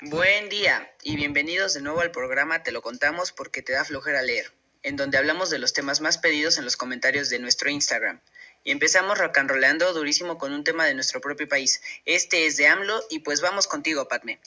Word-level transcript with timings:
Buen 0.00 0.48
día 0.48 0.92
y 1.04 1.14
bienvenidos 1.14 1.72
de 1.74 1.80
nuevo 1.80 2.00
al 2.00 2.10
programa 2.10 2.64
Te 2.64 2.72
lo 2.72 2.82
contamos 2.82 3.30
porque 3.30 3.62
te 3.62 3.74
da 3.74 3.84
flojera 3.84 4.22
leer, 4.22 4.52
en 4.82 4.96
donde 4.96 5.18
hablamos 5.18 5.50
de 5.50 5.60
los 5.60 5.72
temas 5.72 6.00
más 6.00 6.18
pedidos 6.18 6.58
en 6.58 6.64
los 6.64 6.76
comentarios 6.76 7.30
de 7.30 7.38
nuestro 7.38 7.70
Instagram. 7.70 8.20
Y 8.64 8.72
empezamos 8.72 9.18
rocanroleando 9.18 9.92
durísimo 9.92 10.36
con 10.36 10.52
un 10.52 10.64
tema 10.64 10.84
de 10.84 10.94
nuestro 10.94 11.20
propio 11.20 11.48
país. 11.48 11.80
Este 12.06 12.46
es 12.46 12.56
de 12.56 12.66
AMLO 12.66 13.04
y 13.08 13.20
pues 13.20 13.40
vamos 13.40 13.68
contigo, 13.68 14.08
Padme. 14.08 14.40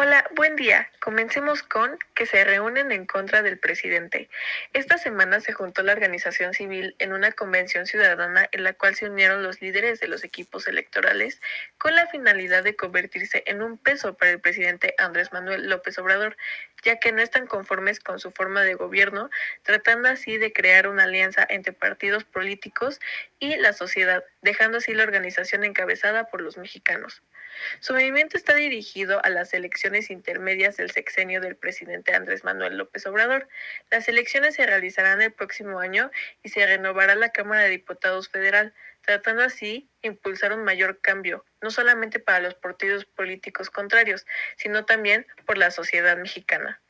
Hola, 0.00 0.24
buen 0.36 0.54
día. 0.54 0.88
Comencemos 1.00 1.64
con 1.64 1.98
que 2.14 2.24
se 2.24 2.44
reúnen 2.44 2.92
en 2.92 3.04
contra 3.04 3.42
del 3.42 3.58
presidente. 3.58 4.30
Esta 4.72 4.96
semana 4.96 5.40
se 5.40 5.52
juntó 5.52 5.82
la 5.82 5.90
organización 5.90 6.54
civil 6.54 6.94
en 7.00 7.12
una 7.12 7.32
convención 7.32 7.84
ciudadana 7.84 8.48
en 8.52 8.62
la 8.62 8.74
cual 8.74 8.94
se 8.94 9.10
unieron 9.10 9.42
los 9.42 9.60
líderes 9.60 9.98
de 9.98 10.06
los 10.06 10.22
equipos 10.22 10.68
electorales 10.68 11.40
con 11.78 11.96
la 11.96 12.06
finalidad 12.06 12.62
de 12.62 12.76
convertirse 12.76 13.42
en 13.46 13.60
un 13.60 13.76
peso 13.76 14.16
para 14.16 14.30
el 14.30 14.40
presidente 14.40 14.94
Andrés 14.98 15.32
Manuel 15.32 15.68
López 15.68 15.98
Obrador, 15.98 16.36
ya 16.84 17.00
que 17.00 17.10
no 17.10 17.20
están 17.20 17.48
conformes 17.48 17.98
con 17.98 18.20
su 18.20 18.30
forma 18.30 18.62
de 18.62 18.74
gobierno, 18.74 19.30
tratando 19.64 20.08
así 20.10 20.38
de 20.38 20.52
crear 20.52 20.86
una 20.86 21.02
alianza 21.02 21.44
entre 21.50 21.72
partidos 21.72 22.22
políticos 22.22 23.00
y 23.40 23.56
la 23.56 23.72
sociedad, 23.72 24.22
dejando 24.42 24.78
así 24.78 24.94
la 24.94 25.02
organización 25.02 25.64
encabezada 25.64 26.28
por 26.28 26.40
los 26.40 26.56
mexicanos. 26.56 27.20
Su 27.80 27.92
movimiento 27.92 28.36
está 28.36 28.54
dirigido 28.54 29.24
a 29.24 29.30
las 29.30 29.54
elecciones 29.54 30.10
intermedias 30.10 30.76
del 30.76 30.90
sexenio 30.90 31.40
del 31.40 31.56
presidente 31.56 32.14
Andrés 32.14 32.44
Manuel 32.44 32.76
López 32.76 33.06
Obrador. 33.06 33.48
Las 33.90 34.08
elecciones 34.08 34.54
se 34.54 34.66
realizarán 34.66 35.22
el 35.22 35.32
próximo 35.32 35.80
año 35.80 36.10
y 36.42 36.48
se 36.48 36.66
renovará 36.66 37.14
la 37.14 37.30
Cámara 37.30 37.62
de 37.62 37.70
Diputados 37.70 38.28
Federal, 38.28 38.74
tratando 39.02 39.42
así 39.42 39.88
impulsar 40.02 40.52
un 40.52 40.64
mayor 40.64 41.00
cambio, 41.00 41.44
no 41.62 41.70
solamente 41.70 42.20
para 42.20 42.40
los 42.40 42.54
partidos 42.54 43.04
políticos 43.04 43.70
contrarios, 43.70 44.26
sino 44.56 44.84
también 44.84 45.26
por 45.46 45.58
la 45.58 45.70
sociedad 45.70 46.16
mexicana. 46.16 46.80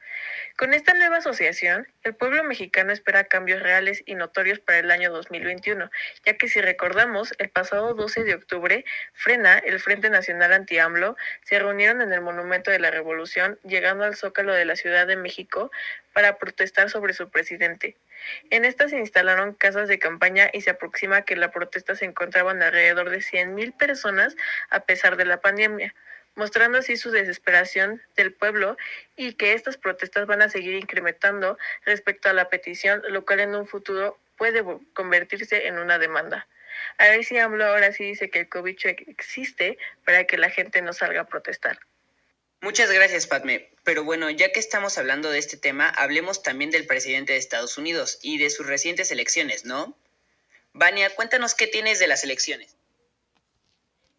Con 0.56 0.74
esta 0.74 0.94
nueva 0.94 1.18
asociación, 1.18 1.86
el 2.02 2.14
pueblo 2.14 2.42
mexicano 2.44 2.92
espera 2.92 3.24
cambios 3.24 3.62
reales 3.62 4.02
y 4.06 4.14
notorios 4.14 4.58
para 4.58 4.78
el 4.78 4.90
año 4.90 5.10
2021, 5.10 5.90
ya 6.24 6.36
que 6.36 6.48
si 6.48 6.60
recordamos, 6.60 7.34
el 7.38 7.48
pasado 7.48 7.94
12 7.94 8.24
de 8.24 8.34
octubre, 8.34 8.84
Frena, 9.14 9.58
el 9.58 9.80
Frente 9.80 10.10
Nacional 10.10 10.52
Anti-AMLO, 10.52 11.16
se 11.44 11.58
reunieron 11.58 12.02
en 12.02 12.12
el 12.12 12.20
Monumento 12.20 12.70
de 12.70 12.78
la 12.78 12.90
Revolución, 12.90 13.58
llegando 13.64 14.04
al 14.04 14.16
Zócalo 14.16 14.52
de 14.52 14.64
la 14.64 14.76
Ciudad 14.76 15.06
de 15.06 15.16
México 15.16 15.70
para 16.12 16.38
protestar 16.38 16.90
sobre 16.90 17.14
su 17.14 17.30
presidente. 17.30 17.96
En 18.50 18.64
esta 18.64 18.88
se 18.88 18.98
instalaron 18.98 19.54
casas 19.54 19.88
de 19.88 19.98
campaña 19.98 20.50
y 20.52 20.62
se 20.62 20.70
aproxima 20.70 21.22
que 21.22 21.36
la 21.36 21.52
protesta 21.52 21.94
se 21.94 22.04
encontraban 22.04 22.62
alrededor 22.62 23.10
de 23.10 23.18
100.000 23.18 23.76
personas 23.76 24.36
a 24.70 24.80
pesar 24.80 25.16
de 25.16 25.24
la 25.24 25.40
pandemia 25.40 25.94
mostrando 26.38 26.78
así 26.78 26.96
su 26.96 27.10
desesperación 27.10 28.00
del 28.16 28.32
pueblo 28.32 28.76
y 29.16 29.34
que 29.34 29.52
estas 29.52 29.76
protestas 29.76 30.26
van 30.26 30.40
a 30.40 30.48
seguir 30.48 30.74
incrementando 30.74 31.58
respecto 31.84 32.30
a 32.30 32.32
la 32.32 32.48
petición, 32.48 33.02
lo 33.08 33.26
cual 33.26 33.40
en 33.40 33.54
un 33.54 33.66
futuro 33.66 34.18
puede 34.38 34.64
convertirse 34.94 35.66
en 35.66 35.78
una 35.78 35.98
demanda. 35.98 36.46
A 36.96 37.08
ver 37.08 37.24
si 37.24 37.36
hablo 37.38 37.66
ahora 37.66 37.92
sí 37.92 38.04
dice 38.04 38.30
que 38.30 38.40
el 38.40 38.48
COVID 38.48 38.76
existe 39.08 39.78
para 40.04 40.24
que 40.24 40.38
la 40.38 40.48
gente 40.48 40.80
no 40.80 40.92
salga 40.92 41.22
a 41.22 41.26
protestar. 41.26 41.78
Muchas 42.60 42.90
gracias, 42.90 43.26
Padme. 43.26 43.70
Pero 43.84 44.04
bueno, 44.04 44.30
ya 44.30 44.52
que 44.52 44.60
estamos 44.60 44.96
hablando 44.96 45.30
de 45.30 45.38
este 45.38 45.56
tema, 45.56 45.88
hablemos 45.88 46.42
también 46.42 46.70
del 46.70 46.86
presidente 46.86 47.32
de 47.32 47.38
Estados 47.38 47.78
Unidos 47.78 48.18
y 48.22 48.38
de 48.38 48.50
sus 48.50 48.66
recientes 48.66 49.10
elecciones, 49.10 49.64
¿no? 49.64 49.96
Vania, 50.72 51.10
cuéntanos 51.14 51.54
qué 51.54 51.66
tienes 51.66 51.98
de 51.98 52.06
las 52.06 52.22
elecciones. 52.24 52.76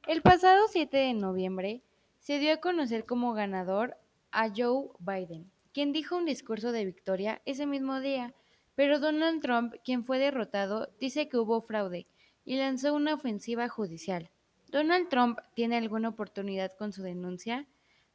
El 0.07 0.21
pasado 0.21 0.67
7 0.69 0.97
de 0.97 1.13
noviembre, 1.13 1.81
se 2.29 2.37
dio 2.37 2.53
a 2.53 2.57
conocer 2.57 3.07
como 3.07 3.33
ganador 3.33 3.97
a 4.29 4.49
Joe 4.55 4.89
Biden, 4.99 5.49
quien 5.73 5.91
dijo 5.91 6.15
un 6.15 6.25
discurso 6.25 6.71
de 6.71 6.85
victoria 6.85 7.41
ese 7.45 7.65
mismo 7.65 8.01
día, 8.01 8.35
pero 8.75 8.99
Donald 8.99 9.41
Trump, 9.41 9.73
quien 9.83 10.05
fue 10.05 10.19
derrotado, 10.19 10.91
dice 10.99 11.27
que 11.27 11.39
hubo 11.39 11.59
fraude 11.59 12.05
y 12.45 12.57
lanzó 12.57 12.93
una 12.93 13.15
ofensiva 13.15 13.67
judicial. 13.67 14.29
¿Donald 14.67 15.09
Trump 15.09 15.39
tiene 15.55 15.77
alguna 15.77 16.09
oportunidad 16.09 16.71
con 16.73 16.93
su 16.93 17.01
denuncia? 17.01 17.65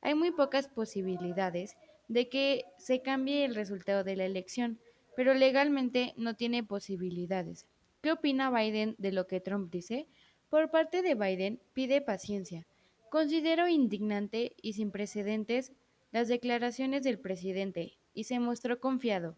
Hay 0.01 0.15
muy 0.15 0.31
pocas 0.31 0.69
posibilidades 0.69 1.77
de 2.07 2.29
que 2.29 2.67
se 2.79 3.03
cambie 3.03 3.45
el 3.45 3.57
resultado 3.57 4.05
de 4.05 4.15
la 4.15 4.27
elección, 4.27 4.79
pero 5.17 5.35
legalmente 5.35 6.15
no 6.17 6.37
tiene 6.37 6.63
posibilidades. 6.63 7.67
¿Qué 8.01 8.13
opina 8.13 8.49
Biden 8.53 8.95
de 8.97 9.11
lo 9.11 9.27
que 9.27 9.41
Trump 9.41 9.73
dice? 9.73 10.07
Por 10.51 10.71
parte 10.71 11.03
de 11.03 11.17
Biden 11.17 11.59
pide 11.73 12.01
paciencia, 12.01 12.65
Considero 13.11 13.69
indignante 13.69 14.57
y 14.61 14.73
sin 14.73 14.91
precedentes 14.91 15.73
las 16.11 16.29
declaraciones 16.29 17.03
del 17.03 17.19
presidente 17.19 17.99
y 18.13 18.25
se 18.25 18.39
mostró 18.39 18.81
confiado. 18.81 19.37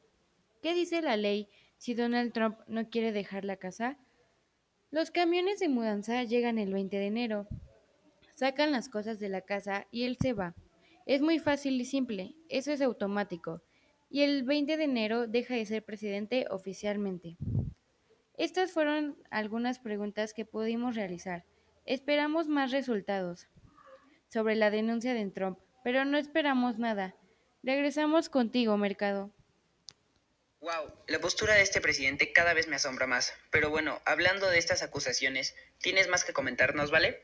¿Qué 0.62 0.74
dice 0.74 1.02
la 1.02 1.16
ley 1.16 1.48
si 1.78 1.94
Donald 1.94 2.32
Trump 2.32 2.58
no 2.66 2.88
quiere 2.88 3.12
dejar 3.12 3.44
la 3.44 3.56
casa? 3.56 3.98
Los 4.90 5.10
camiones 5.10 5.58
de 5.58 5.68
mudanza 5.68 6.22
llegan 6.24 6.58
el 6.58 6.72
20 6.72 6.96
de 6.96 7.06
enero, 7.06 7.48
sacan 8.34 8.72
las 8.72 8.88
cosas 8.88 9.18
de 9.18 9.28
la 9.28 9.40
casa 9.40 9.86
y 9.90 10.04
él 10.04 10.16
se 10.20 10.32
va. 10.32 10.54
Es 11.06 11.22
muy 11.22 11.38
fácil 11.38 11.80
y 11.80 11.84
simple, 11.84 12.34
eso 12.48 12.72
es 12.72 12.80
automático. 12.82 13.62
Y 14.08 14.22
el 14.22 14.44
20 14.44 14.76
de 14.76 14.84
enero 14.84 15.26
deja 15.26 15.54
de 15.54 15.66
ser 15.66 15.84
presidente 15.84 16.46
oficialmente. 16.50 17.36
Estas 18.34 18.72
fueron 18.72 19.16
algunas 19.30 19.78
preguntas 19.78 20.34
que 20.34 20.44
pudimos 20.44 20.94
realizar. 20.94 21.44
Esperamos 21.84 22.48
más 22.48 22.70
resultados 22.70 23.48
sobre 24.28 24.56
la 24.56 24.70
denuncia 24.70 25.14
de 25.14 25.30
Trump, 25.30 25.58
pero 25.84 26.04
no 26.04 26.18
esperamos 26.18 26.78
nada. 26.78 27.14
Regresamos 27.62 28.28
contigo, 28.28 28.76
Mercado. 28.76 29.30
Wow, 30.60 30.92
la 31.06 31.20
postura 31.20 31.54
de 31.54 31.62
este 31.62 31.80
presidente 31.80 32.32
cada 32.32 32.54
vez 32.54 32.66
me 32.66 32.76
asombra 32.76 33.06
más. 33.06 33.32
Pero 33.50 33.70
bueno, 33.70 34.00
hablando 34.04 34.48
de 34.48 34.58
estas 34.58 34.82
acusaciones, 34.82 35.54
¿tienes 35.78 36.08
más 36.08 36.24
que 36.24 36.32
comentarnos, 36.32 36.90
vale? 36.90 37.22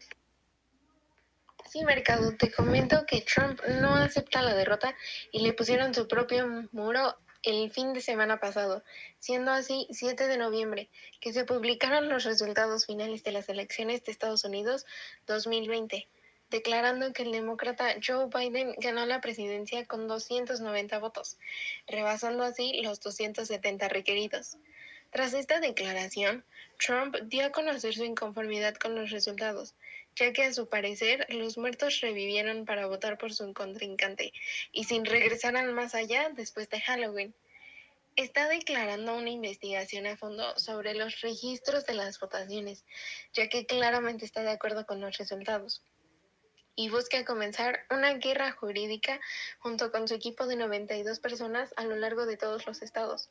Sí, 1.69 1.85
Mercado, 1.85 2.37
te 2.37 2.53
comento 2.53 3.07
que 3.07 3.23
Trump 3.23 3.61
no 3.81 3.97
acepta 3.97 4.43
la 4.43 4.55
derrota 4.55 4.95
y 5.33 5.41
le 5.41 5.55
pusieron 5.55 5.95
su 5.95 6.07
propio 6.07 6.69
muro 6.73 7.17
el 7.43 7.71
fin 7.71 7.93
de 7.93 8.01
semana 8.01 8.39
pasado, 8.39 8.85
siendo 9.19 9.51
así 9.51 9.89
7 9.91 10.29
de 10.29 10.37
noviembre 10.37 10.91
que 11.21 11.33
se 11.33 11.45
publicaron 11.45 12.09
los 12.09 12.25
resultados 12.25 12.87
finales 12.87 13.25
de 13.25 13.33
las 13.33 13.49
elecciones 13.49 14.05
de 14.05 14.13
Estados 14.13 14.45
Unidos 14.45 14.87
2020 15.27 16.09
declarando 16.53 17.13
que 17.13 17.25
el 17.25 17.33
demócrata 17.33 17.97
Joe 18.07 18.29
Biden 18.33 18.75
ganó 18.79 19.05
la 19.07 19.21
presidencia 19.21 19.85
con 19.87 20.07
290 20.07 20.99
votos, 21.01 21.39
rebasando 21.89 22.45
así 22.45 22.81
los 22.83 23.01
270 23.01 23.89
requeridos. 23.89 24.59
Tras 25.11 25.35
esta 25.35 25.61
declaración, 25.61 26.45
Trump 26.79 27.17
dio 27.25 27.47
a 27.47 27.51
conocer 27.51 27.95
su 27.95 28.05
inconformidad 28.05 28.75
con 28.77 28.95
los 28.95 29.11
resultados, 29.11 29.75
ya 30.15 30.33
que 30.33 30.45
a 30.45 30.53
su 30.53 30.69
parecer 30.69 31.27
los 31.31 31.59
muertos 31.59 32.01
revivieron 32.01 32.65
para 32.67 32.87
votar 32.87 33.19
por 33.19 33.33
su 33.33 33.53
contrincante 33.53 34.33
y 34.73 34.85
sin 34.85 35.05
regresar 35.05 35.57
al 35.57 35.73
más 35.73 35.95
allá 35.95 36.31
después 36.35 36.69
de 36.69 36.81
Halloween. 36.81 37.35
Está 38.15 38.47
declarando 38.49 39.17
una 39.17 39.31
investigación 39.31 40.07
a 40.07 40.19
fondo 40.19 40.59
sobre 40.59 40.95
los 40.95 41.23
registros 41.23 41.87
de 41.87 41.95
las 41.95 42.21
votaciones, 42.21 42.85
ya 43.33 43.49
que 43.49 43.65
claramente 43.65 44.27
está 44.27 44.43
de 44.43 44.51
acuerdo 44.51 44.85
con 44.85 45.01
los 45.01 45.17
resultados 45.17 45.83
y 46.75 46.89
busca 46.89 47.25
comenzar 47.25 47.81
una 47.91 48.15
guerra 48.15 48.53
jurídica 48.53 49.21
junto 49.59 49.93
con 49.93 50.09
su 50.09 50.15
equipo 50.15 50.47
de 50.47 50.57
92 50.57 51.21
personas 51.21 51.73
a 51.77 51.85
lo 51.85 51.97
largo 51.97 52.27
de 52.27 52.37
todos 52.37 52.67
los 52.67 52.83
estados. 52.83 53.31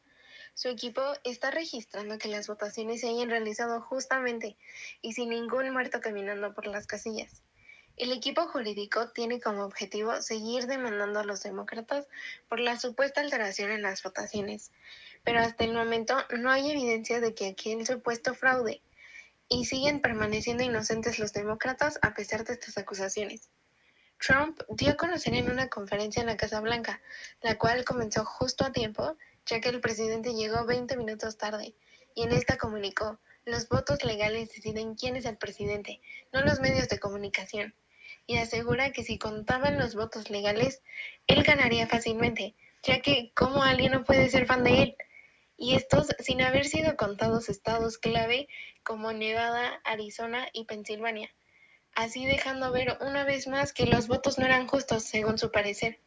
Su 0.53 0.67
equipo 0.67 1.01
está 1.23 1.49
registrando 1.49 2.17
que 2.17 2.27
las 2.27 2.47
votaciones 2.47 3.01
se 3.01 3.09
hayan 3.09 3.29
realizado 3.29 3.81
justamente 3.81 4.57
y 5.01 5.13
sin 5.13 5.29
ningún 5.29 5.71
muerto 5.71 6.01
caminando 6.01 6.53
por 6.53 6.67
las 6.67 6.87
casillas. 6.87 7.41
El 7.97 8.11
equipo 8.11 8.47
jurídico 8.47 9.09
tiene 9.09 9.39
como 9.39 9.63
objetivo 9.63 10.21
seguir 10.21 10.65
demandando 10.65 11.19
a 11.19 11.23
los 11.23 11.43
demócratas 11.43 12.07
por 12.49 12.59
la 12.59 12.79
supuesta 12.79 13.21
alteración 13.21 13.71
en 13.71 13.81
las 13.81 14.01
votaciones, 14.01 14.71
pero 15.23 15.39
hasta 15.39 15.63
el 15.63 15.73
momento 15.73 16.15
no 16.37 16.51
hay 16.51 16.71
evidencia 16.71 17.19
de 17.19 17.33
que 17.33 17.47
aquel 17.47 17.85
supuesto 17.85 18.33
fraude 18.33 18.81
y 19.53 19.65
siguen 19.65 19.99
permaneciendo 19.99 20.63
inocentes 20.63 21.19
los 21.19 21.33
demócratas 21.33 21.99
a 22.01 22.13
pesar 22.13 22.45
de 22.45 22.53
estas 22.53 22.77
acusaciones. 22.77 23.49
Trump 24.17 24.61
dio 24.69 24.91
a 24.91 24.95
conocer 24.95 25.33
en 25.33 25.51
una 25.51 25.67
conferencia 25.67 26.21
en 26.21 26.27
la 26.27 26.37
Casa 26.37 26.61
Blanca, 26.61 27.01
la 27.41 27.57
cual 27.57 27.83
comenzó 27.83 28.23
justo 28.23 28.63
a 28.63 28.71
tiempo, 28.71 29.17
ya 29.45 29.59
que 29.59 29.67
el 29.67 29.81
presidente 29.81 30.33
llegó 30.33 30.65
20 30.65 30.95
minutos 30.95 31.37
tarde, 31.37 31.75
y 32.15 32.23
en 32.23 32.31
esta 32.31 32.57
comunicó, 32.57 33.19
los 33.43 33.67
votos 33.67 34.05
legales 34.05 34.53
deciden 34.55 34.95
quién 34.95 35.17
es 35.17 35.25
el 35.25 35.37
presidente, 35.37 35.99
no 36.31 36.43
los 36.43 36.61
medios 36.61 36.87
de 36.87 36.99
comunicación, 36.99 37.75
y 38.27 38.37
asegura 38.37 38.93
que 38.93 39.03
si 39.03 39.17
contaban 39.17 39.77
los 39.77 39.95
votos 39.95 40.29
legales, 40.29 40.81
él 41.27 41.43
ganaría 41.43 41.87
fácilmente, 41.87 42.55
ya 42.83 43.01
que 43.01 43.33
¿cómo 43.35 43.63
alguien 43.63 43.91
no 43.91 44.05
puede 44.05 44.29
ser 44.29 44.45
fan 44.45 44.63
de 44.63 44.81
él? 44.81 44.95
Y 45.61 45.75
estos 45.75 46.07
sin 46.17 46.41
haber 46.41 46.65
sido 46.65 46.97
contados 46.97 47.47
estados 47.47 47.99
clave 47.99 48.47
como 48.81 49.13
Nevada, 49.13 49.79
Arizona 49.83 50.47
y 50.53 50.65
Pensilvania. 50.65 51.29
así 51.93 52.25
dejando 52.25 52.71
ver 52.71 52.97
una 53.01 53.25
vez 53.25 53.47
más 53.47 53.71
que 53.71 53.85
los 53.85 54.07
votos 54.07 54.39
no 54.39 54.45
eran 54.45 54.65
justos, 54.65 55.03
según 55.03 55.37
su 55.37 55.51
parecer. 55.51 55.99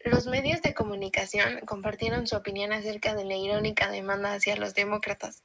Los 0.00 0.26
medios 0.26 0.62
de 0.62 0.72
comunicación 0.72 1.60
compartieron 1.66 2.26
su 2.26 2.34
opinión 2.34 2.72
acerca 2.72 3.14
de 3.14 3.26
la 3.26 3.36
irónica 3.36 3.90
demanda 3.90 4.32
hacia 4.32 4.56
los 4.56 4.74
demócratas, 4.74 5.42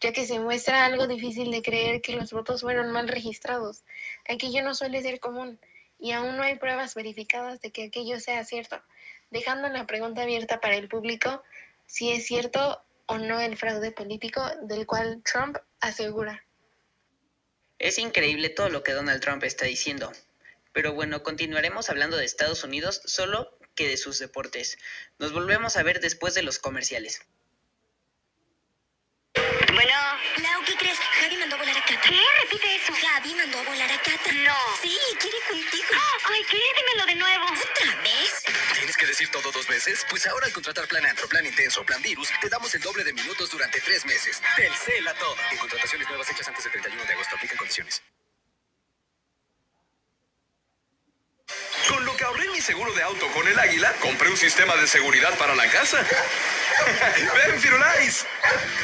ya 0.00 0.12
que 0.12 0.24
se 0.24 0.40
muestra 0.40 0.86
algo 0.86 1.06
difícil 1.06 1.50
de 1.50 1.60
creer 1.60 2.00
que 2.00 2.16
los 2.16 2.32
votos 2.32 2.62
fueron 2.62 2.92
mal 2.92 3.08
registrados. 3.08 3.84
Aquello 4.26 4.62
no 4.62 4.74
suele 4.74 5.02
ser 5.02 5.20
común, 5.20 5.60
y 5.98 6.12
aún 6.12 6.38
no 6.38 6.42
hay 6.42 6.56
pruebas 6.56 6.94
verificadas 6.94 7.60
de 7.60 7.72
que 7.72 7.84
aquello 7.84 8.18
sea 8.20 8.42
cierto, 8.46 8.80
dejando 9.30 9.68
la 9.68 9.86
pregunta 9.86 10.22
abierta 10.22 10.60
para 10.60 10.76
el 10.76 10.88
público 10.88 11.42
si 11.90 12.12
es 12.12 12.24
cierto 12.24 12.80
o 13.06 13.18
no 13.18 13.40
el 13.40 13.56
fraude 13.56 13.90
político 13.90 14.48
del 14.62 14.86
cual 14.86 15.22
Trump 15.24 15.58
asegura. 15.80 16.44
Es 17.80 17.98
increíble 17.98 18.48
todo 18.48 18.68
lo 18.68 18.84
que 18.84 18.92
Donald 18.92 19.20
Trump 19.20 19.42
está 19.42 19.64
diciendo. 19.64 20.12
Pero 20.72 20.92
bueno, 20.92 21.24
continuaremos 21.24 21.90
hablando 21.90 22.16
de 22.16 22.24
Estados 22.24 22.62
Unidos 22.62 23.02
solo 23.06 23.58
que 23.74 23.88
de 23.88 23.96
sus 23.96 24.20
deportes. 24.20 24.78
Nos 25.18 25.32
volvemos 25.32 25.76
a 25.76 25.82
ver 25.82 25.98
después 25.98 26.34
de 26.34 26.44
los 26.44 26.60
comerciales. 26.60 27.22
Bueno. 29.74 29.94
Lau, 30.42 30.64
¿qué 30.64 30.74
crees? 30.76 30.98
Javi 30.98 31.36
mandó 31.36 31.56
a 31.56 31.58
volar 31.58 31.76
a 31.76 31.80
Cata. 31.84 32.08
¿Qué? 32.08 32.20
Repite 32.42 32.76
eso. 32.76 32.92
Javi 32.94 33.34
mandó 33.34 33.58
a 33.58 33.62
volar 33.62 33.90
a 33.90 33.98
Cata. 33.98 34.32
No. 34.32 34.56
Sí, 34.82 34.98
quiere 35.18 35.36
contigo. 35.48 35.94
Ay, 36.24 36.44
¿qué? 36.50 36.58
Dímelo 36.76 37.06
de 37.06 37.14
nuevo. 37.16 37.46
¿Otra 37.46 38.02
vez? 38.02 38.44
¿Tienes 38.74 38.96
que 38.96 39.06
decir 39.06 39.30
todo 39.30 39.50
dos 39.52 39.66
veces? 39.66 40.06
Pues 40.08 40.26
ahora 40.26 40.46
al 40.46 40.52
contratar 40.52 40.86
Plan 40.88 41.04
Antro, 41.06 41.28
Plan 41.28 41.44
Intenso, 41.44 41.84
Plan 41.84 42.02
Virus, 42.02 42.28
te 42.40 42.48
damos 42.48 42.74
el 42.74 42.80
doble 42.80 43.04
de 43.04 43.12
minutos 43.12 43.50
durante 43.50 43.80
tres 43.80 44.04
meses. 44.06 44.40
Telcel 44.56 45.06
a 45.08 45.14
todo. 45.14 45.36
En 45.50 45.58
contrataciones 45.58 46.08
nuevas 46.08 46.28
hechas 46.30 46.48
antes 46.48 46.64
del 46.64 46.72
31 46.72 47.04
de 47.04 47.12
agosto. 47.14 47.36
Aplican 47.36 47.58
condiciones. 47.58 48.02
Mi 52.52 52.60
seguro 52.60 52.92
de 52.92 53.02
auto 53.02 53.26
con 53.32 53.46
el 53.46 53.58
Águila, 53.58 53.94
compré 54.00 54.28
un 54.28 54.36
sistema 54.36 54.74
de 54.76 54.86
seguridad 54.86 55.36
para 55.38 55.54
la 55.54 55.70
casa. 55.70 55.98
¡Ven, 57.34 57.60
Firulais! 57.60 58.26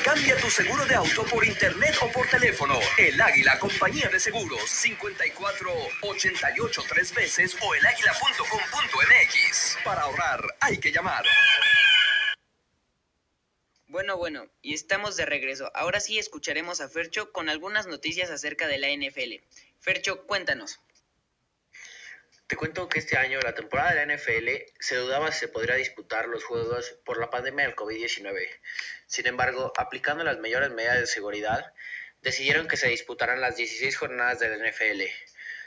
Cambia 0.05 0.37
tu 0.37 0.49
seguro 0.51 0.85
de 0.87 0.95
auto 0.95 1.25
por 1.25 1.45
internet 1.45 1.97
o 2.01 2.11
por 2.13 2.29
teléfono. 2.29 2.79
El 2.97 3.21
Águila, 3.21 3.59
compañía 3.59 4.09
de 4.09 4.21
seguros. 4.21 4.71
54 4.71 5.71
88 6.03 6.83
tres 6.89 7.13
veces 7.13 7.57
o 7.61 7.75
elaguila.com.mx. 7.75 9.79
Para 9.85 10.03
ahorrar, 10.03 10.45
hay 10.61 10.79
que 10.79 10.93
llamar. 10.93 11.25
Bueno, 13.89 14.17
bueno, 14.17 14.47
y 14.63 14.75
estamos 14.75 15.17
de 15.17 15.27
regreso. 15.27 15.71
Ahora 15.75 16.01
sí 16.01 16.19
escucharemos 16.19 16.81
a 16.81 16.89
Fercho 16.89 17.33
con 17.33 17.49
algunas 17.49 17.87
noticias 17.87 18.31
acerca 18.31 18.69
de 18.69 18.79
la 18.79 18.89
NFL. 18.89 19.45
Fercho, 19.81 20.27
cuéntanos. 20.27 20.81
Te 22.49 22.55
cuento 22.55 22.89
que 22.89 23.01
este 23.01 23.17
año 23.17 23.41
la 23.41 23.57
temporada 23.57 23.93
de 23.93 24.07
la 24.07 24.15
NFL 24.15 24.49
se 24.79 24.95
dudaba 24.95 25.33
si 25.33 25.41
se 25.41 25.49
podría 25.49 25.75
disputar 25.75 26.29
los 26.29 26.45
juegos 26.45 26.95
por 27.05 27.19
la 27.19 27.29
pandemia 27.29 27.67
del 27.67 27.75
COVID-19. 27.75 28.49
Sin 29.09 29.27
embargo, 29.27 29.73
aplicando 29.77 30.23
las 30.23 30.39
mayores 30.39 30.71
medidas 30.71 31.01
de 31.01 31.09
seguridad, 31.09 31.73
decidieron 32.23 32.69
que 32.69 32.77
se 32.77 32.87
disputaran 32.87 33.41
las 33.41 33.57
16 33.57 33.97
jornadas 33.97 34.39
de 34.39 34.49
la 34.49 34.65
NFL. 34.65 35.03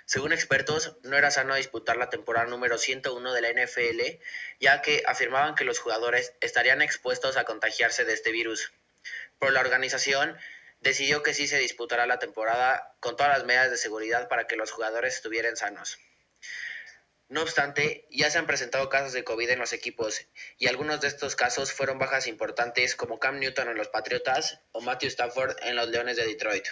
Según 0.06 0.31
expertos, 0.31 0.96
no 1.04 1.18
era 1.18 1.31
sano 1.31 1.54
disputar 1.56 1.98
la 1.98 2.10
temporada 2.10 2.48
número 2.48 2.78
101 2.78 3.34
de 3.34 3.42
la 3.42 3.50
NFL, 3.50 4.24
ya 4.62 4.82
que 4.82 5.04
afirmaban 5.06 5.56
que 5.56 5.66
los 5.66 5.80
jugadores 5.80 6.34
estarían 6.40 6.82
expuestos 6.82 7.36
a 7.36 7.44
contagiarse 7.44 8.06
de 8.06 8.14
este 8.14 8.32
virus. 8.32 8.72
Pero 9.38 9.52
la 9.52 9.60
organización 9.60 10.38
decidió 10.80 11.24
que 11.24 11.34
sí 11.34 11.46
se 11.46 11.60
disputara 11.60 12.08
la 12.08 12.20
temporada 12.20 12.96
con 13.02 13.18
todas 13.18 13.38
las 13.38 13.46
medidas 13.46 13.70
de 13.70 13.75
seguridad 13.75 14.30
para 14.30 14.48
que 14.48 14.56
los 14.56 14.72
jugadores 14.72 15.16
estuvieran 15.16 15.58
sanos. 15.58 16.00
No 17.30 17.44
obstante, 17.44 18.08
ya 18.10 18.31
se 18.31 18.40
han 18.40 18.48
presentado 18.48 18.90
casos 18.90 19.14
de 19.14 19.24
COVID 19.24 19.52
en 19.52 19.60
los 19.60 19.72
equipos 19.72 20.26
y 20.58 20.66
algunos 20.66 21.00
de 21.00 21.08
estos 21.08 21.36
casos 21.36 21.72
fueron 21.72 22.00
bajas 22.00 22.26
importantes 22.26 22.96
como 22.96 23.20
Cam 23.20 23.38
Newton 23.38 23.70
en 23.70 23.78
los 23.78 23.88
Patriotas 23.88 24.62
o 24.72 24.81
Matthew 24.81 25.10
Stafford 25.10 25.56
en 25.62 25.76
los 25.76 25.90
Leones 25.90 26.18
de 26.18 26.26
Detroit. 26.26 26.66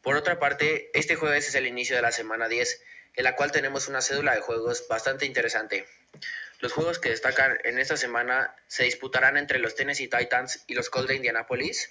Por 0.00 0.14
otra 0.14 0.38
parte, 0.38 0.96
este 0.96 1.16
jueves 1.16 1.48
es 1.48 1.56
el 1.56 1.66
inicio 1.66 1.96
de 1.96 2.02
la 2.02 2.12
semana 2.12 2.46
10, 2.46 2.82
en 3.16 3.24
la 3.24 3.34
cual 3.34 3.50
tenemos 3.50 3.88
una 3.88 4.00
cédula 4.00 4.32
de 4.32 4.42
juegos 4.42 4.86
bastante 4.86 5.26
interesante. 5.26 5.88
Los 6.60 6.72
juegos 6.72 7.00
que 7.00 7.08
destacan 7.08 7.58
en 7.64 7.80
esta 7.80 7.96
semana 7.96 8.54
se 8.68 8.84
disputarán 8.84 9.36
entre 9.36 9.58
los 9.58 9.74
Tennessee 9.74 10.06
Titans 10.06 10.62
y 10.68 10.74
los 10.74 10.88
Colts 10.88 11.08
de 11.08 11.16
Indianapolis. 11.16 11.90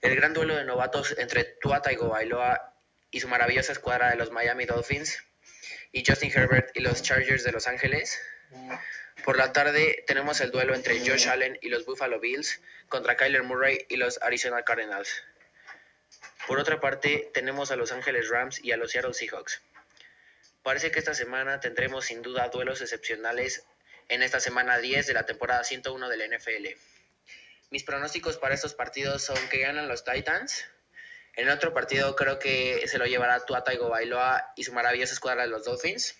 El 0.00 0.16
gran 0.16 0.34
duelo 0.34 0.56
de 0.56 0.64
novatos 0.64 1.14
entre 1.18 1.44
Tua 1.44 1.82
Tagovailoa 1.82 2.74
y 3.12 3.20
su 3.20 3.28
maravillosa 3.28 3.70
escuadra 3.70 4.10
de 4.10 4.16
los 4.16 4.32
Miami 4.32 4.64
Dolphins 4.64 5.22
y 5.92 6.04
Justin 6.06 6.30
Herbert 6.34 6.76
y 6.76 6.80
los 6.80 7.02
Chargers 7.02 7.44
de 7.44 7.52
Los 7.52 7.66
Ángeles. 7.66 8.20
Por 9.24 9.36
la 9.36 9.52
tarde 9.52 10.04
tenemos 10.06 10.40
el 10.40 10.50
duelo 10.50 10.74
entre 10.74 11.00
Josh 11.00 11.28
Allen 11.28 11.58
y 11.62 11.68
los 11.68 11.84
Buffalo 11.84 12.20
Bills 12.20 12.60
contra 12.88 13.16
Kyler 13.16 13.42
Murray 13.42 13.86
y 13.88 13.96
los 13.96 14.20
Arizona 14.22 14.62
Cardinals. 14.62 15.22
Por 16.46 16.60
otra 16.60 16.80
parte, 16.80 17.30
tenemos 17.34 17.72
a 17.72 17.76
Los 17.76 17.90
Ángeles 17.90 18.28
Rams 18.28 18.62
y 18.62 18.70
a 18.70 18.76
los 18.76 18.92
Seattle 18.92 19.14
Seahawks. 19.14 19.62
Parece 20.62 20.90
que 20.90 21.00
esta 21.00 21.14
semana 21.14 21.58
tendremos 21.60 22.04
sin 22.04 22.22
duda 22.22 22.48
duelos 22.48 22.80
excepcionales 22.80 23.64
en 24.08 24.22
esta 24.22 24.38
semana 24.38 24.78
10 24.78 25.06
de 25.06 25.14
la 25.14 25.26
temporada 25.26 25.64
101 25.64 26.08
de 26.08 26.16
la 26.16 26.36
NFL. 26.36 26.66
Mis 27.70 27.82
pronósticos 27.82 28.36
para 28.36 28.54
estos 28.54 28.74
partidos 28.74 29.24
son 29.24 29.36
que 29.48 29.58
ganan 29.58 29.88
los 29.88 30.04
Titans, 30.04 30.66
en 31.36 31.50
otro 31.50 31.74
partido 31.74 32.16
creo 32.16 32.38
que 32.38 32.88
se 32.88 32.98
lo 32.98 33.06
llevará 33.06 33.44
Tua 33.44 33.62
Tagovailoa 33.62 34.52
y 34.56 34.64
su 34.64 34.72
maravillosa 34.72 35.12
escuadra 35.12 35.42
de 35.42 35.48
los 35.48 35.64
Dolphins. 35.64 36.16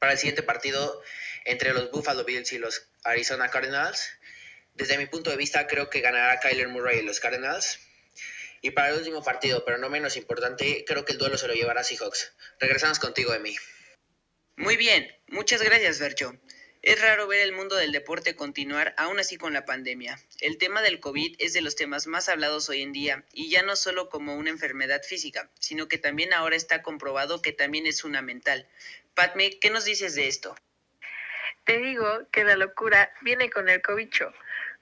Para 0.00 0.12
el 0.12 0.18
siguiente 0.18 0.42
partido 0.42 1.00
entre 1.44 1.72
los 1.72 1.90
Buffalo 1.90 2.24
Bills 2.24 2.52
y 2.52 2.58
los 2.58 2.88
Arizona 3.04 3.48
Cardinals, 3.48 4.10
desde 4.74 4.98
mi 4.98 5.06
punto 5.06 5.30
de 5.30 5.36
vista 5.36 5.66
creo 5.66 5.88
que 5.88 6.00
ganará 6.00 6.40
Kyler 6.40 6.68
Murray 6.68 6.98
y 6.98 7.02
los 7.02 7.20
Cardinals. 7.20 7.78
Y 8.62 8.72
para 8.72 8.88
el 8.88 8.96
último 8.96 9.22
partido, 9.22 9.64
pero 9.64 9.78
no 9.78 9.88
menos 9.88 10.16
importante, 10.16 10.84
creo 10.86 11.04
que 11.04 11.12
el 11.12 11.18
duelo 11.18 11.38
se 11.38 11.46
lo 11.46 11.54
llevará 11.54 11.84
Seahawks. 11.84 12.32
Regresamos 12.58 12.98
contigo, 12.98 13.32
Emi. 13.32 13.56
Muy 14.56 14.76
bien, 14.76 15.14
muchas 15.28 15.62
gracias, 15.62 16.00
Vercho. 16.00 16.34
Es 16.86 17.02
raro 17.02 17.26
ver 17.26 17.40
el 17.40 17.50
mundo 17.50 17.74
del 17.74 17.90
deporte 17.90 18.36
continuar 18.36 18.94
aún 18.96 19.18
así 19.18 19.36
con 19.36 19.52
la 19.52 19.64
pandemia. 19.64 20.20
El 20.40 20.56
tema 20.56 20.82
del 20.82 21.00
COVID 21.00 21.34
es 21.40 21.52
de 21.52 21.60
los 21.60 21.74
temas 21.74 22.06
más 22.06 22.28
hablados 22.28 22.68
hoy 22.68 22.82
en 22.82 22.92
día 22.92 23.24
y 23.32 23.50
ya 23.50 23.64
no 23.64 23.74
solo 23.74 24.08
como 24.08 24.36
una 24.36 24.50
enfermedad 24.50 25.02
física, 25.02 25.50
sino 25.58 25.88
que 25.88 25.98
también 25.98 26.32
ahora 26.32 26.54
está 26.54 26.82
comprobado 26.82 27.42
que 27.42 27.50
también 27.50 27.88
es 27.88 28.04
una 28.04 28.22
mental. 28.22 28.68
Patme, 29.16 29.58
¿qué 29.58 29.70
nos 29.70 29.84
dices 29.84 30.14
de 30.14 30.28
esto? 30.28 30.54
Te 31.64 31.78
digo 31.78 32.28
que 32.30 32.44
la 32.44 32.54
locura 32.54 33.12
viene 33.20 33.50
con 33.50 33.68
el 33.68 33.82
cobicho. 33.82 34.32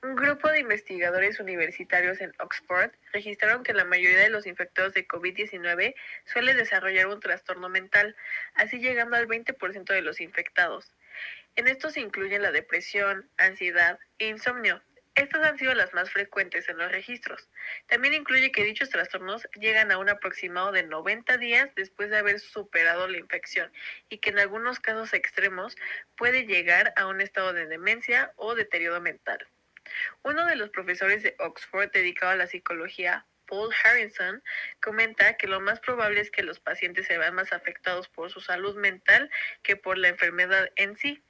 Un 0.03 0.15
grupo 0.15 0.51
de 0.51 0.61
investigadores 0.61 1.41
universitarios 1.41 2.21
en 2.21 2.35
Oxford 2.39 2.91
registraron 3.15 3.63
que 3.63 3.73
la 3.73 3.87
mayoría 3.87 4.19
de 4.19 4.29
los 4.29 4.47
infectados 4.47 4.93
de 4.93 5.09
COVID-19 5.09 5.95
suele 6.27 6.53
desarrollar 6.53 7.07
un 7.07 7.21
trastorno 7.21 7.71
mental, 7.71 8.15
así 8.53 8.79
llegando 8.79 9.17
al 9.17 9.27
20% 9.27 9.85
de 9.87 10.03
los 10.03 10.21
infectados. 10.21 10.93
En 11.57 11.69
estos 11.69 11.95
se 11.95 12.01
incluyen 12.01 12.43
la 12.43 12.51
depresión, 12.51 13.31
ansiedad 13.37 13.99
e 14.19 14.27
insomnio. 14.27 14.83
Estas 15.15 15.47
han 15.47 15.57
sido 15.57 15.73
las 15.75 15.95
más 15.95 16.11
frecuentes 16.11 16.69
en 16.69 16.79
los 16.79 16.91
registros. 16.91 17.49
También 17.87 18.15
incluye 18.15 18.51
que 18.51 18.65
dichos 18.65 18.91
trastornos 18.91 19.47
llegan 19.55 19.93
a 19.93 19.99
un 19.99 20.09
aproximado 20.09 20.73
de 20.73 20.83
90 20.83 21.37
días 21.37 21.71
después 21.77 22.11
de 22.11 22.17
haber 22.17 22.41
superado 22.41 23.07
la 23.07 23.19
infección 23.19 23.73
y 24.09 24.19
que 24.19 24.31
en 24.31 24.41
algunos 24.41 24.81
casos 24.81 25.13
extremos 25.13 25.77
puede 26.17 26.47
llegar 26.47 26.93
a 26.97 27.07
un 27.07 27.21
estado 27.21 27.53
de 27.53 27.67
demencia 27.67 28.33
o 28.35 28.57
deterioro 28.57 29.01
mental. 29.01 29.47
Uno 30.25 30.47
de 30.47 30.57
los 30.57 30.71
profesores 30.71 31.23
de 31.23 31.37
Oxford 31.39 31.93
dedicado 31.93 32.33
a 32.33 32.37
la 32.37 32.49
psicología, 32.49 33.25
Paul 33.47 33.73
Harrison, 33.85 34.43
comenta 34.83 35.37
que 35.37 35.47
lo 35.47 35.61
más 35.61 35.79
probable 35.79 36.21
es 36.21 36.33
que 36.33 36.43
los 36.43 36.59
pacientes 36.59 37.07
se 37.07 37.19
vean 37.19 37.37
más 37.37 37.53
afectados 37.53 38.09
por 38.09 38.31
su 38.31 38.41
salud 38.41 38.75
mental 38.77 39.31
que 39.63 39.77
por 39.77 39.97
la 39.97 40.09
enfermedad 40.09 40.71
en 40.75 40.97
sí. 40.97 41.23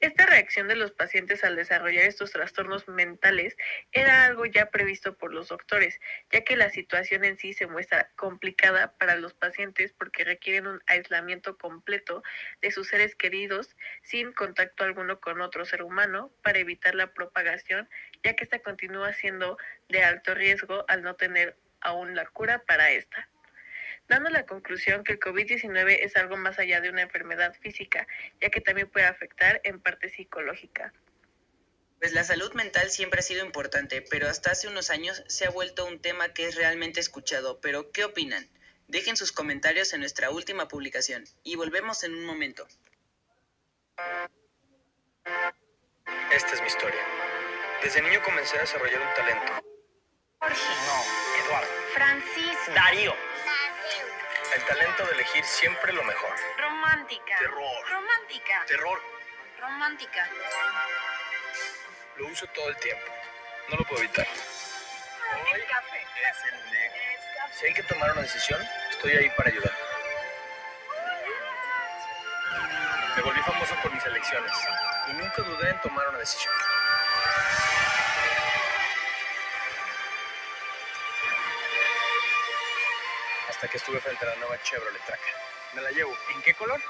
Esta 0.00 0.26
reacción 0.26 0.68
de 0.68 0.76
los 0.76 0.92
pacientes 0.92 1.44
al 1.44 1.56
desarrollar 1.56 2.04
estos 2.04 2.32
trastornos 2.32 2.88
mentales 2.88 3.56
era 3.92 4.24
algo 4.24 4.46
ya 4.46 4.70
previsto 4.70 5.16
por 5.16 5.32
los 5.32 5.48
doctores, 5.48 6.00
ya 6.30 6.42
que 6.42 6.56
la 6.56 6.70
situación 6.70 7.24
en 7.24 7.38
sí 7.38 7.52
se 7.52 7.66
muestra 7.66 8.10
complicada 8.16 8.96
para 8.98 9.16
los 9.16 9.34
pacientes 9.34 9.92
porque 9.92 10.24
requieren 10.24 10.66
un 10.66 10.82
aislamiento 10.86 11.56
completo 11.58 12.22
de 12.60 12.70
sus 12.70 12.88
seres 12.88 13.14
queridos 13.14 13.76
sin 14.02 14.32
contacto 14.32 14.84
alguno 14.84 15.20
con 15.20 15.40
otro 15.40 15.64
ser 15.64 15.82
humano 15.82 16.32
para 16.42 16.58
evitar 16.58 16.94
la 16.94 17.12
propagación, 17.12 17.88
ya 18.22 18.34
que 18.34 18.44
esta 18.44 18.60
continúa 18.60 19.12
siendo 19.12 19.58
de 19.88 20.04
alto 20.04 20.34
riesgo 20.34 20.84
al 20.88 21.02
no 21.02 21.14
tener 21.16 21.56
aún 21.80 22.14
la 22.14 22.26
cura 22.26 22.62
para 22.64 22.90
esta 22.90 23.28
dando 24.12 24.28
la 24.28 24.44
conclusión 24.44 25.04
que 25.04 25.12
el 25.12 25.20
COVID-19 25.20 26.00
es 26.02 26.16
algo 26.16 26.36
más 26.36 26.58
allá 26.58 26.82
de 26.82 26.90
una 26.90 27.00
enfermedad 27.00 27.54
física, 27.60 28.06
ya 28.42 28.50
que 28.50 28.60
también 28.60 28.90
puede 28.90 29.06
afectar 29.06 29.62
en 29.64 29.80
parte 29.80 30.10
psicológica. 30.10 30.92
Pues 31.98 32.12
la 32.12 32.22
salud 32.22 32.52
mental 32.52 32.90
siempre 32.90 33.20
ha 33.20 33.22
sido 33.22 33.42
importante, 33.42 34.02
pero 34.02 34.28
hasta 34.28 34.50
hace 34.50 34.68
unos 34.68 34.90
años 34.90 35.24
se 35.28 35.46
ha 35.46 35.50
vuelto 35.50 35.86
un 35.86 35.98
tema 35.98 36.34
que 36.34 36.46
es 36.46 36.56
realmente 36.56 37.00
escuchado. 37.00 37.60
Pero, 37.62 37.90
¿qué 37.90 38.04
opinan? 38.04 38.46
Dejen 38.86 39.16
sus 39.16 39.32
comentarios 39.32 39.94
en 39.94 40.00
nuestra 40.00 40.28
última 40.30 40.68
publicación 40.68 41.24
y 41.42 41.56
volvemos 41.56 42.04
en 42.04 42.12
un 42.12 42.26
momento. 42.26 42.66
Esta 46.30 46.52
es 46.52 46.60
mi 46.60 46.66
historia. 46.66 47.00
Desde 47.82 48.02
niño 48.02 48.20
comencé 48.22 48.58
a 48.58 48.60
desarrollar 48.60 49.00
un 49.00 49.14
talento. 49.14 49.52
Jorge. 50.38 50.72
No, 50.86 51.46
Eduardo. 51.46 51.68
Francisco. 51.94 52.72
Darío. 52.74 53.14
El 54.54 54.62
talento 54.64 55.06
de 55.06 55.12
elegir 55.12 55.44
siempre 55.44 55.92
lo 55.94 56.04
mejor. 56.04 56.30
Romántica. 56.58 57.36
Terror. 57.38 57.88
Romántica. 57.88 58.64
Terror. 58.66 59.00
Romántica. 59.58 60.28
Lo 62.16 62.26
uso 62.26 62.46
todo 62.48 62.68
el 62.68 62.76
tiempo. 62.76 63.12
No 63.70 63.76
lo 63.76 63.84
puedo 63.84 64.02
evitar. 64.02 64.26
Hoy 64.26 65.60
es 65.60 66.44
el 66.52 66.70
negro. 66.70 67.02
Si 67.52 67.66
hay 67.66 67.72
que 67.72 67.82
tomar 67.84 68.12
una 68.12 68.22
decisión, 68.22 68.60
estoy 68.90 69.12
ahí 69.12 69.30
para 69.36 69.48
ayudar. 69.48 69.72
Me 73.16 73.22
volví 73.22 73.40
famoso 73.40 73.74
por 73.82 73.92
mis 73.92 74.04
elecciones 74.04 74.52
y 75.08 75.12
nunca 75.14 75.42
dudé 75.42 75.70
en 75.70 75.80
tomar 75.80 76.08
una 76.08 76.18
decisión. 76.18 76.52
Hasta 83.62 83.70
que 83.70 83.78
estuve 83.78 84.00
frente 84.00 84.24
a 84.24 84.28
la 84.30 84.34
nueva 84.42 84.60
Chevrolet 84.64 85.06
Tracker. 85.06 85.34
Me 85.74 85.82
la 85.82 85.92
llevo. 85.92 86.12
¿En 86.34 86.42
qué 86.42 86.52
color? 86.52 86.82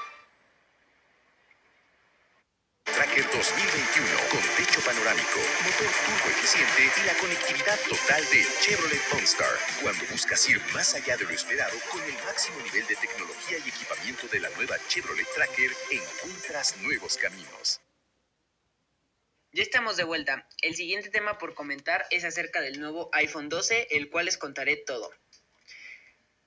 Tracker 2.83 3.25
2021 3.29 4.17
con 4.31 4.41
techo 4.57 4.81
panorámico, 4.81 5.37
motor 5.61 5.93
turbo 6.01 6.29
eficiente 6.33 6.89
y 6.99 7.05
la 7.05 7.13
conectividad 7.13 7.79
total 7.87 8.25
de 8.31 8.43
Chevrolet 8.61 9.13
OnStar. 9.13 9.53
Cuando 9.83 10.03
buscas 10.09 10.49
ir 10.49 10.59
más 10.73 10.95
allá 10.95 11.15
de 11.15 11.25
lo 11.25 11.29
esperado 11.29 11.77
con 11.91 12.01
el 12.01 12.13
máximo 12.25 12.57
nivel 12.61 12.87
de 12.87 12.95
tecnología 12.95 13.59
y 13.59 13.69
equipamiento 13.69 14.27
de 14.29 14.39
la 14.39 14.49
nueva 14.57 14.75
Chevrolet 14.87 15.27
Tracker, 15.35 15.71
encuentras 15.91 16.77
nuevos 16.77 17.17
caminos. 17.17 17.81
Ya 19.51 19.61
estamos 19.61 19.95
de 19.95 20.05
vuelta. 20.05 20.47
El 20.63 20.75
siguiente 20.75 21.11
tema 21.11 21.37
por 21.37 21.53
comentar 21.53 22.07
es 22.09 22.23
acerca 22.23 22.61
del 22.61 22.79
nuevo 22.79 23.11
iPhone 23.13 23.47
12, 23.47 23.89
el 23.91 24.09
cual 24.09 24.25
les 24.25 24.39
contaré 24.39 24.77
todo. 24.77 25.11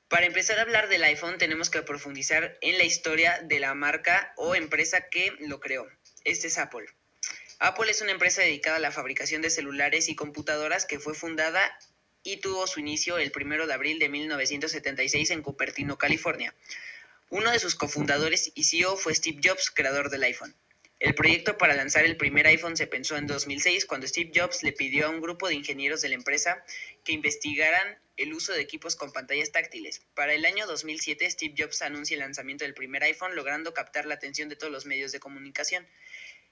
Para 0.08 0.26
empezar 0.26 0.58
a 0.58 0.62
hablar 0.62 0.88
del 0.88 1.02
iPhone 1.02 1.36
tenemos 1.36 1.68
que 1.68 1.82
profundizar 1.82 2.56
en 2.60 2.78
la 2.78 2.84
historia 2.84 3.40
de 3.42 3.58
la 3.58 3.74
marca 3.74 4.32
o 4.36 4.54
empresa 4.54 5.08
que 5.08 5.32
lo 5.40 5.58
creó. 5.58 5.88
Este 6.24 6.46
es 6.46 6.58
Apple. 6.58 6.86
Apple 7.58 7.90
es 7.90 8.02
una 8.02 8.12
empresa 8.12 8.40
dedicada 8.42 8.76
a 8.76 8.80
la 8.80 8.92
fabricación 8.92 9.42
de 9.42 9.50
celulares 9.50 10.08
y 10.08 10.14
computadoras 10.14 10.86
que 10.86 11.00
fue 11.00 11.14
fundada 11.14 11.76
y 12.22 12.36
tuvo 12.36 12.68
su 12.68 12.78
inicio 12.78 13.18
el 13.18 13.32
1 13.34 13.66
de 13.66 13.74
abril 13.74 13.98
de 13.98 14.08
1976 14.08 15.30
en 15.30 15.42
Cupertino, 15.42 15.98
California. 15.98 16.54
Uno 17.28 17.50
de 17.50 17.58
sus 17.58 17.74
cofundadores 17.74 18.52
y 18.54 18.62
CEO 18.62 18.96
fue 18.96 19.12
Steve 19.12 19.40
Jobs, 19.42 19.70
creador 19.70 20.10
del 20.10 20.22
iPhone. 20.22 20.54
El 21.00 21.16
proyecto 21.16 21.58
para 21.58 21.74
lanzar 21.74 22.04
el 22.04 22.16
primer 22.16 22.46
iPhone 22.46 22.76
se 22.76 22.86
pensó 22.86 23.16
en 23.16 23.26
2006 23.26 23.86
cuando 23.86 24.06
Steve 24.06 24.30
Jobs 24.32 24.62
le 24.62 24.72
pidió 24.72 25.06
a 25.06 25.10
un 25.10 25.20
grupo 25.20 25.48
de 25.48 25.54
ingenieros 25.54 26.00
de 26.00 26.10
la 26.10 26.14
empresa 26.14 26.64
que 27.02 27.12
investigaran 27.12 27.98
el 28.16 28.32
uso 28.32 28.52
de 28.52 28.60
equipos 28.60 28.96
con 28.96 29.12
pantallas 29.12 29.52
táctiles. 29.52 30.02
Para 30.14 30.34
el 30.34 30.44
año 30.44 30.66
2007, 30.66 31.30
Steve 31.30 31.54
Jobs 31.56 31.82
anuncia 31.82 32.14
el 32.14 32.20
lanzamiento 32.20 32.64
del 32.64 32.74
primer 32.74 33.02
iPhone, 33.04 33.34
logrando 33.34 33.74
captar 33.74 34.06
la 34.06 34.14
atención 34.14 34.48
de 34.48 34.56
todos 34.56 34.72
los 34.72 34.86
medios 34.86 35.12
de 35.12 35.20
comunicación. 35.20 35.86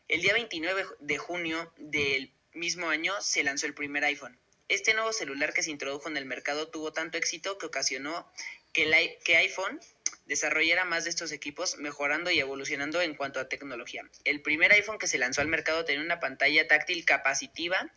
El 0.09 0.21
día 0.21 0.35
29 0.35 0.85
de 1.00 1.18
junio 1.18 1.73
del 1.78 2.30
mismo 2.52 2.88
año 2.88 3.14
se 3.21 3.42
lanzó 3.42 3.66
el 3.66 3.75
primer 3.75 4.04
iPhone. 4.04 4.38
Este 4.68 4.94
nuevo 4.94 5.12
celular 5.12 5.52
que 5.52 5.62
se 5.62 5.71
introdujo 5.71 6.09
en 6.09 6.16
el 6.16 6.25
mercado 6.25 6.68
tuvo 6.68 6.92
tanto 6.92 7.18
éxito 7.18 7.59
que 7.59 7.66
ocasionó 7.66 8.30
que, 8.73 9.18
que 9.25 9.37
iPhone 9.37 9.80
desarrollara 10.26 10.85
más 10.85 11.04
de 11.04 11.11
estos 11.11 11.33
equipos, 11.33 11.76
mejorando 11.78 12.30
y 12.30 12.40
evolucionando 12.40 13.00
en 13.02 13.14
cuanto 13.14 13.40
a 13.40 13.49
tecnología. 13.49 14.09
El 14.25 14.40
primer 14.40 14.73
iPhone 14.73 14.99
que 14.99 15.06
se 15.06 15.18
lanzó 15.18 15.42
al 15.42 15.49
mercado 15.49 15.85
tenía 15.85 16.02
una 16.02 16.21
pantalla 16.21 16.66
táctil 16.66 17.04
capacitiva, 17.04 17.92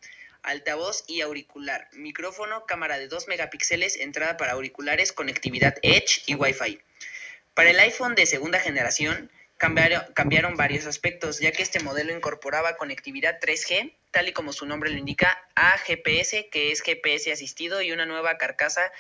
altavoz 0.47 1.03
y 1.07 1.21
auricular, 1.21 1.89
micrófono, 1.91 2.65
cámara 2.65 2.97
de 2.97 3.07
2 3.07 3.27
megapíxeles, 3.27 3.97
entrada 3.97 4.37
para 4.37 4.53
auriculares, 4.53 5.11
conectividad 5.11 5.75
Edge 5.81 6.23
y 6.25 6.35
Wi-Fi. 6.35 6.79
Para 7.53 7.71
el 7.71 7.79
iPhone 7.79 8.15
de 8.15 8.25
segunda 8.25 8.59
generación 8.59 9.29
cambiaron, 9.57 10.55
varios 10.55 10.85
aspectos, 10.85 11.39
ya 11.39 11.51
que 11.51 11.63
este 11.63 11.79
modelo 11.79 12.15
incorporaba 12.15 12.77
conectividad 12.77 13.39
3G, 13.41 13.93
tal 14.11 14.29
y 14.29 14.31
como 14.31 14.53
su 14.53 14.65
nombre 14.65 14.89
lo 14.89 14.97
indica, 14.97 15.37
a 15.55 15.77
GPS, 15.79 16.47
que 16.49 16.71
es 16.71 16.81
GPS 16.81 17.31
asistido, 17.31 17.81
y 17.81 17.91
una 17.91 18.05
nueva 18.05 18.37
carcasa 18.37 18.91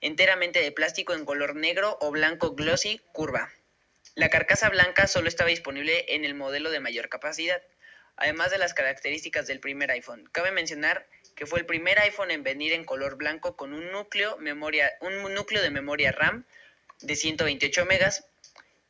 enteramente 0.00 0.60
de 0.60 0.70
plástico 0.70 1.14
en 1.14 1.24
color 1.24 1.56
negro 1.56 1.96
o 2.00 2.10
blanco 2.10 2.54
glossy 2.54 3.00
curva. 3.12 3.50
La 4.14 4.28
carcasa 4.28 4.68
blanca 4.68 5.06
solo 5.06 5.28
estaba 5.28 5.48
disponible 5.48 6.04
en 6.08 6.24
el 6.24 6.34
modelo 6.34 6.70
de 6.70 6.80
mayor 6.80 7.08
capacidad, 7.08 7.62
además 8.16 8.50
de 8.50 8.58
las 8.58 8.74
características 8.74 9.46
del 9.46 9.60
primer 9.60 9.90
iPhone. 9.90 10.28
Cabe 10.32 10.50
mencionar 10.50 11.06
que 11.34 11.46
fue 11.46 11.60
el 11.60 11.66
primer 11.66 11.98
iPhone 11.98 12.30
en 12.30 12.42
venir 12.42 12.72
en 12.72 12.84
color 12.84 13.16
blanco 13.16 13.56
con 13.56 13.72
un 13.72 13.90
núcleo, 13.90 14.36
memoria, 14.38 14.92
un 15.00 15.34
núcleo 15.34 15.62
de 15.62 15.70
memoria 15.70 16.12
RAM 16.12 16.44
de 17.00 17.16
128 17.16 17.84
megas 17.86 18.26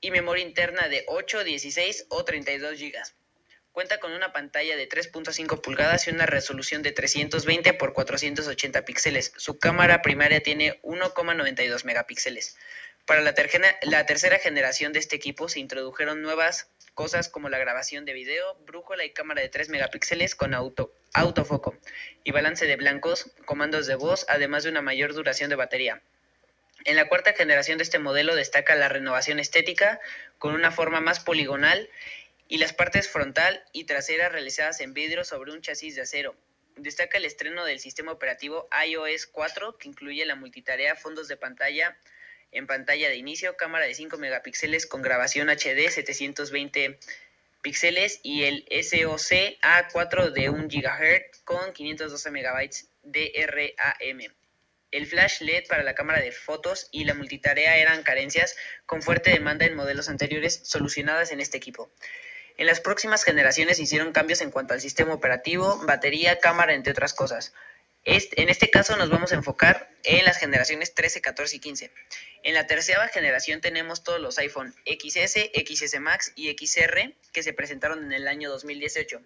y 0.01 0.11
memoria 0.11 0.45
interna 0.45 0.89
de 0.89 1.05
8, 1.07 1.45
16 1.45 2.07
o 2.09 2.25
32 2.25 2.79
gigas. 2.79 3.15
Cuenta 3.73 4.01
con 4.01 4.13
una 4.13 4.35
pantalla 4.35 4.77
de 4.77 4.87
3.5 4.87 5.63
pulgadas 5.63 6.07
y 6.07 6.11
una 6.11 6.27
resolución 6.27 6.83
de 6.83 6.93
320 6.93 7.71
x 7.71 7.91
480 7.95 8.85
píxeles. 8.85 9.33
Su 9.37 9.59
cámara 9.59 10.03
primaria 10.03 10.43
tiene 10.43 10.79
1,92 10.83 11.85
megapíxeles. 11.85 12.59
Para 13.05 13.21
la, 13.21 13.35
tercera 13.35 14.39
generación 14.39 14.93
de 14.93 15.01
este 15.01 15.17
equipo 15.17 15.49
se 15.49 15.59
introdujeron 15.59 16.23
nuevas 16.23 16.69
cosas 16.95 17.29
como 17.29 17.49
la 17.49 17.59
grabación 17.59 18.05
de 18.05 18.13
video, 18.13 18.55
brújula 18.65 19.05
y 19.05 19.11
cámara 19.11 19.43
de 19.43 19.49
3 19.49 19.71
megapíxeles 19.71 20.37
con 20.37 20.55
auto, 20.55 20.95
autofoco 21.13 21.77
y 22.23 22.31
balance 22.31 22.65
de 22.67 22.77
blancos, 22.77 23.33
comandos 23.45 23.89
de 23.89 23.97
voz, 23.97 24.25
además 24.29 24.63
de 24.63 24.71
una 24.71 24.83
mayor 24.83 25.15
duración 25.15 25.51
de 25.51 25.57
batería. 25.57 26.01
En 26.85 26.95
la 26.95 27.09
cuarta 27.09 27.33
generación 27.33 27.79
de 27.79 27.85
este 27.85 27.99
modelo 27.99 28.37
destaca 28.37 28.77
la 28.77 28.89
renovación 28.89 29.41
estética 29.41 30.01
con 30.39 30.55
una 30.55 30.71
forma 30.71 31.01
más 31.01 31.19
poligonal 31.19 31.91
y 32.47 32.59
las 32.59 32.73
partes 32.73 33.09
frontal 33.09 33.65
y 33.73 33.85
trasera 33.85 34.29
realizadas 34.29 34.81
en 34.81 34.95
vidrio 34.95 35.25
sobre 35.25 35.51
un 35.51 35.61
chasis 35.61 35.97
de 35.97 36.03
acero. 36.03 36.37
Destaca 36.77 37.19
el 37.19 37.25
estreno 37.25 37.65
del 37.65 37.81
sistema 37.81 38.13
operativo 38.13 38.69
iOS 38.87 39.27
4 39.27 39.77
que 39.77 39.89
incluye 39.89 40.25
la 40.25 40.37
multitarea, 40.37 40.95
fondos 40.95 41.27
de 41.27 41.37
pantalla 41.37 41.97
en 42.53 42.67
pantalla 42.67 43.09
de 43.09 43.17
inicio, 43.17 43.57
cámara 43.57 43.87
de 43.87 43.95
5 43.95 44.19
megapíxeles 44.19 44.87
con 44.87 45.03
grabación 45.03 45.49
HD 45.49 45.89
720 45.91 46.99
píxeles 47.63 48.21
y 48.23 48.45
el 48.45 48.67
SoC 48.71 49.59
A4 49.63 50.31
de 50.33 50.51
1 50.51 50.69
GHz 50.69 51.41
con 51.45 51.73
512 51.73 52.31
megabytes 52.31 52.89
de 53.03 53.33
RAM. 53.47 54.35
El 54.91 55.07
flash 55.07 55.41
LED 55.41 55.67
para 55.69 55.83
la 55.83 55.95
cámara 55.95 56.21
de 56.21 56.33
fotos 56.33 56.89
y 56.91 57.05
la 57.05 57.15
multitarea 57.15 57.79
eran 57.79 58.03
carencias 58.03 58.57
con 58.85 59.01
fuerte 59.01 59.31
demanda 59.31 59.65
en 59.65 59.75
modelos 59.75 60.11
anteriores 60.11 60.61
solucionadas 60.65 61.33
en 61.33 61.41
este 61.41 61.57
equipo. 61.57 61.91
En 62.59 62.67
las 62.67 62.81
próximas 62.81 63.25
generaciones 63.25 63.79
se 63.79 63.85
hicieron 63.85 64.13
cambios 64.13 64.43
en 64.43 64.51
cuanto 64.51 64.75
al 64.75 64.83
sistema 64.83 65.15
operativo, 65.15 65.79
batería, 65.87 66.39
cámara, 66.39 66.75
entre 66.75 66.93
otras 66.93 67.15
cosas. 67.15 67.55
En 68.05 68.49
este 68.49 68.69
caso 68.69 68.97
nos 68.97 69.11
vamos 69.11 69.31
a 69.31 69.37
enfocar 69.37 69.89
en 70.03 70.25
las 70.25 70.39
generaciones 70.39 70.93
13, 70.93 71.21
14 71.21 71.57
y 71.57 71.61
15. 71.61 71.91
En 72.43 72.55
la 72.55 72.67
tercera 72.67 73.07
generación 73.09 73.61
tenemos 73.61 74.03
todos 74.03 74.21
los 74.21 74.39
iPhone 74.39 74.75
XS, 74.87 75.51
XS 75.55 76.01
Max 76.01 76.33
y 76.35 76.51
XR 76.51 77.15
que 77.33 77.43
se 77.45 77.53
presentaron 77.53 78.05
en 78.05 78.13
el 78.13 78.27
año 78.27 78.51
2018. 78.51 79.21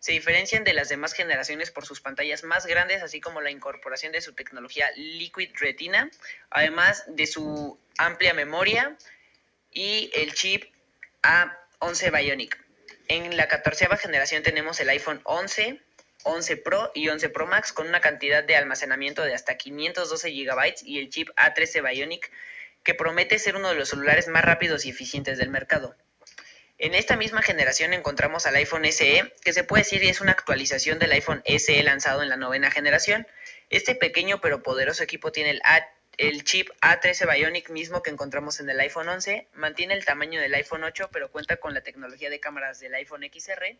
Se 0.00 0.12
diferencian 0.12 0.62
de 0.62 0.74
las 0.74 0.90
demás 0.90 1.14
generaciones 1.14 1.70
por 1.70 1.86
sus 1.86 2.00
pantallas 2.00 2.44
más 2.44 2.66
grandes, 2.66 3.02
así 3.02 3.20
como 3.20 3.40
la 3.40 3.50
incorporación 3.50 4.12
de 4.12 4.20
su 4.20 4.34
tecnología 4.34 4.90
Liquid 4.94 5.50
Retina, 5.54 6.10
además 6.50 7.04
de 7.08 7.26
su 7.26 7.78
amplia 7.96 8.34
memoria 8.34 8.96
y 9.72 10.10
el 10.14 10.34
chip 10.34 10.64
A11 11.22 12.16
Bionic. 12.16 12.62
En 13.08 13.38
la 13.38 13.48
14 13.48 13.88
generación 13.96 14.42
tenemos 14.42 14.78
el 14.80 14.90
iPhone 14.90 15.22
11, 15.24 15.80
11 16.24 16.56
Pro 16.58 16.90
y 16.94 17.08
11 17.08 17.28
Pro 17.30 17.46
Max 17.46 17.72
con 17.72 17.88
una 17.88 18.00
cantidad 18.00 18.42
de 18.42 18.56
almacenamiento 18.56 19.22
de 19.22 19.34
hasta 19.34 19.56
512 19.56 20.30
GB 20.30 20.74
y 20.84 20.98
el 20.98 21.10
chip 21.10 21.28
A13 21.36 21.88
Bionic 21.88 22.30
que 22.82 22.94
promete 22.94 23.38
ser 23.38 23.56
uno 23.56 23.68
de 23.68 23.74
los 23.74 23.90
celulares 23.90 24.28
más 24.28 24.44
rápidos 24.44 24.84
y 24.84 24.90
eficientes 24.90 25.38
del 25.38 25.50
mercado. 25.50 25.94
En 26.78 26.94
esta 26.94 27.16
misma 27.16 27.42
generación 27.42 27.92
encontramos 27.92 28.46
al 28.46 28.54
iPhone 28.54 28.84
SE, 28.92 29.34
que 29.42 29.52
se 29.52 29.64
puede 29.64 29.82
decir 29.82 30.04
es 30.04 30.20
una 30.20 30.32
actualización 30.32 30.98
del 30.98 31.12
iPhone 31.12 31.42
SE 31.44 31.82
lanzado 31.82 32.22
en 32.22 32.28
la 32.28 32.36
novena 32.36 32.70
generación. 32.70 33.26
Este 33.68 33.94
pequeño 33.94 34.40
pero 34.40 34.62
poderoso 34.62 35.02
equipo 35.02 35.32
tiene 35.32 35.50
el, 35.50 35.62
el 36.18 36.44
chip 36.44 36.70
A13 36.80 37.34
Bionic 37.34 37.70
mismo 37.70 38.02
que 38.02 38.10
encontramos 38.10 38.60
en 38.60 38.70
el 38.70 38.78
iPhone 38.80 39.08
11, 39.08 39.48
mantiene 39.54 39.94
el 39.94 40.04
tamaño 40.04 40.40
del 40.40 40.54
iPhone 40.54 40.84
8 40.84 41.10
pero 41.12 41.30
cuenta 41.32 41.56
con 41.56 41.74
la 41.74 41.80
tecnología 41.80 42.30
de 42.30 42.38
cámaras 42.38 42.78
del 42.78 42.94
iPhone 42.94 43.22
XR 43.24 43.76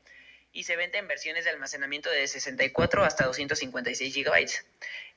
y 0.52 0.64
se 0.64 0.76
vende 0.76 0.98
en 0.98 1.08
versiones 1.08 1.44
de 1.44 1.50
almacenamiento 1.50 2.10
de 2.10 2.26
64 2.26 3.04
hasta 3.04 3.26
256 3.26 4.14
GB. 4.14 4.50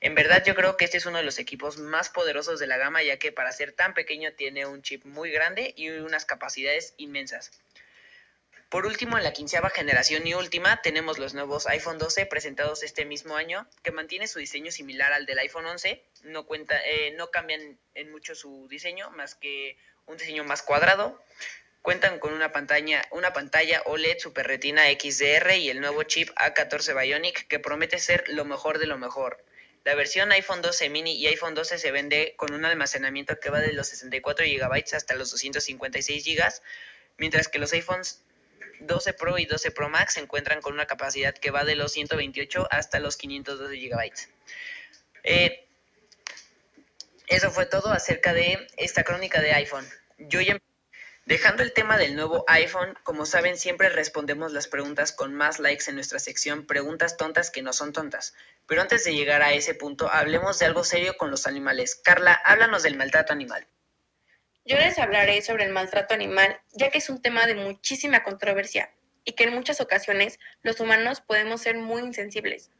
En 0.00 0.14
verdad 0.14 0.44
yo 0.44 0.54
creo 0.54 0.76
que 0.76 0.84
este 0.84 0.98
es 0.98 1.06
uno 1.06 1.18
de 1.18 1.24
los 1.24 1.38
equipos 1.38 1.78
más 1.78 2.08
poderosos 2.08 2.60
de 2.60 2.66
la 2.66 2.76
gama 2.76 3.02
ya 3.02 3.18
que 3.18 3.32
para 3.32 3.52
ser 3.52 3.72
tan 3.72 3.94
pequeño 3.94 4.32
tiene 4.32 4.66
un 4.66 4.82
chip 4.82 5.04
muy 5.04 5.30
grande 5.30 5.72
y 5.76 5.88
unas 5.90 6.24
capacidades 6.24 6.94
inmensas. 6.96 7.50
Por 8.72 8.86
último, 8.86 9.18
en 9.18 9.24
la 9.24 9.34
quinceava 9.34 9.68
generación 9.68 10.26
y 10.26 10.32
última, 10.32 10.80
tenemos 10.80 11.18
los 11.18 11.34
nuevos 11.34 11.66
iPhone 11.66 11.98
12 11.98 12.24
presentados 12.24 12.82
este 12.82 13.04
mismo 13.04 13.36
año, 13.36 13.68
que 13.82 13.92
mantiene 13.92 14.26
su 14.26 14.38
diseño 14.38 14.72
similar 14.72 15.12
al 15.12 15.26
del 15.26 15.40
iPhone 15.40 15.66
11. 15.66 16.02
No, 16.22 16.46
cuenta, 16.46 16.80
eh, 16.86 17.10
no 17.10 17.30
cambian 17.30 17.78
en 17.94 18.10
mucho 18.10 18.34
su 18.34 18.66
diseño, 18.70 19.10
más 19.10 19.34
que 19.34 19.76
un 20.06 20.16
diseño 20.16 20.44
más 20.44 20.62
cuadrado. 20.62 21.22
Cuentan 21.82 22.20
con 22.20 22.32
una 22.32 22.52
pantalla, 22.52 23.02
una 23.10 23.32
pantalla 23.32 23.82
OLED 23.86 24.18
Super 24.18 24.46
Retina 24.46 24.84
XDR 24.84 25.56
y 25.56 25.68
el 25.68 25.80
nuevo 25.80 26.04
chip 26.04 26.30
A14 26.36 26.96
Bionic 26.96 27.48
que 27.48 27.58
promete 27.58 27.98
ser 27.98 28.22
lo 28.28 28.44
mejor 28.44 28.78
de 28.78 28.86
lo 28.86 28.98
mejor. 28.98 29.44
La 29.82 29.96
versión 29.96 30.30
iPhone 30.30 30.62
12 30.62 30.90
mini 30.90 31.16
y 31.16 31.26
iPhone 31.26 31.56
12 31.56 31.78
se 31.78 31.90
vende 31.90 32.34
con 32.36 32.54
un 32.54 32.64
almacenamiento 32.64 33.40
que 33.40 33.50
va 33.50 33.58
de 33.58 33.72
los 33.72 33.88
64 33.88 34.46
GB 34.46 34.94
hasta 34.94 35.16
los 35.16 35.32
256 35.32 36.24
GB, 36.24 36.52
mientras 37.16 37.48
que 37.48 37.58
los 37.58 37.72
iPhones 37.72 38.22
12 38.78 39.12
Pro 39.14 39.38
y 39.38 39.46
12 39.46 39.72
Pro 39.72 39.88
Max 39.88 40.14
se 40.14 40.20
encuentran 40.20 40.60
con 40.60 40.74
una 40.74 40.86
capacidad 40.86 41.34
que 41.34 41.50
va 41.50 41.64
de 41.64 41.74
los 41.74 41.90
128 41.92 42.68
hasta 42.70 43.00
los 43.00 43.16
512 43.16 43.76
GB. 43.76 44.12
Eh, 45.24 45.66
eso 47.26 47.50
fue 47.50 47.66
todo 47.66 47.90
acerca 47.90 48.32
de 48.32 48.68
esta 48.76 49.02
crónica 49.02 49.40
de 49.40 49.52
iPhone. 49.52 49.88
Yo 50.18 50.40
ya 50.40 50.58
Dejando 51.24 51.62
el 51.62 51.72
tema 51.72 51.98
del 51.98 52.16
nuevo 52.16 52.44
iPhone, 52.48 52.98
como 53.04 53.26
saben, 53.26 53.56
siempre 53.56 53.88
respondemos 53.88 54.52
las 54.52 54.66
preguntas 54.66 55.12
con 55.12 55.32
más 55.34 55.60
likes 55.60 55.84
en 55.88 55.94
nuestra 55.94 56.18
sección 56.18 56.66
Preguntas 56.66 57.16
tontas 57.16 57.52
que 57.52 57.62
no 57.62 57.72
son 57.72 57.92
tontas. 57.92 58.34
Pero 58.66 58.82
antes 58.82 59.04
de 59.04 59.14
llegar 59.14 59.40
a 59.40 59.52
ese 59.52 59.74
punto, 59.74 60.10
hablemos 60.10 60.58
de 60.58 60.66
algo 60.66 60.82
serio 60.82 61.16
con 61.16 61.30
los 61.30 61.46
animales. 61.46 61.94
Carla, 61.94 62.32
háblanos 62.32 62.82
del 62.82 62.96
maltrato 62.96 63.32
animal. 63.32 63.68
Yo 64.64 64.76
les 64.76 64.98
hablaré 64.98 65.40
sobre 65.42 65.64
el 65.64 65.72
maltrato 65.72 66.12
animal, 66.12 66.60
ya 66.72 66.90
que 66.90 66.98
es 66.98 67.08
un 67.08 67.22
tema 67.22 67.46
de 67.46 67.54
muchísima 67.54 68.24
controversia 68.24 68.90
y 69.24 69.32
que 69.32 69.44
en 69.44 69.54
muchas 69.54 69.80
ocasiones 69.80 70.40
los 70.62 70.80
humanos 70.80 71.20
podemos 71.20 71.60
ser 71.60 71.76
muy 71.76 72.02
insensibles. 72.02 72.72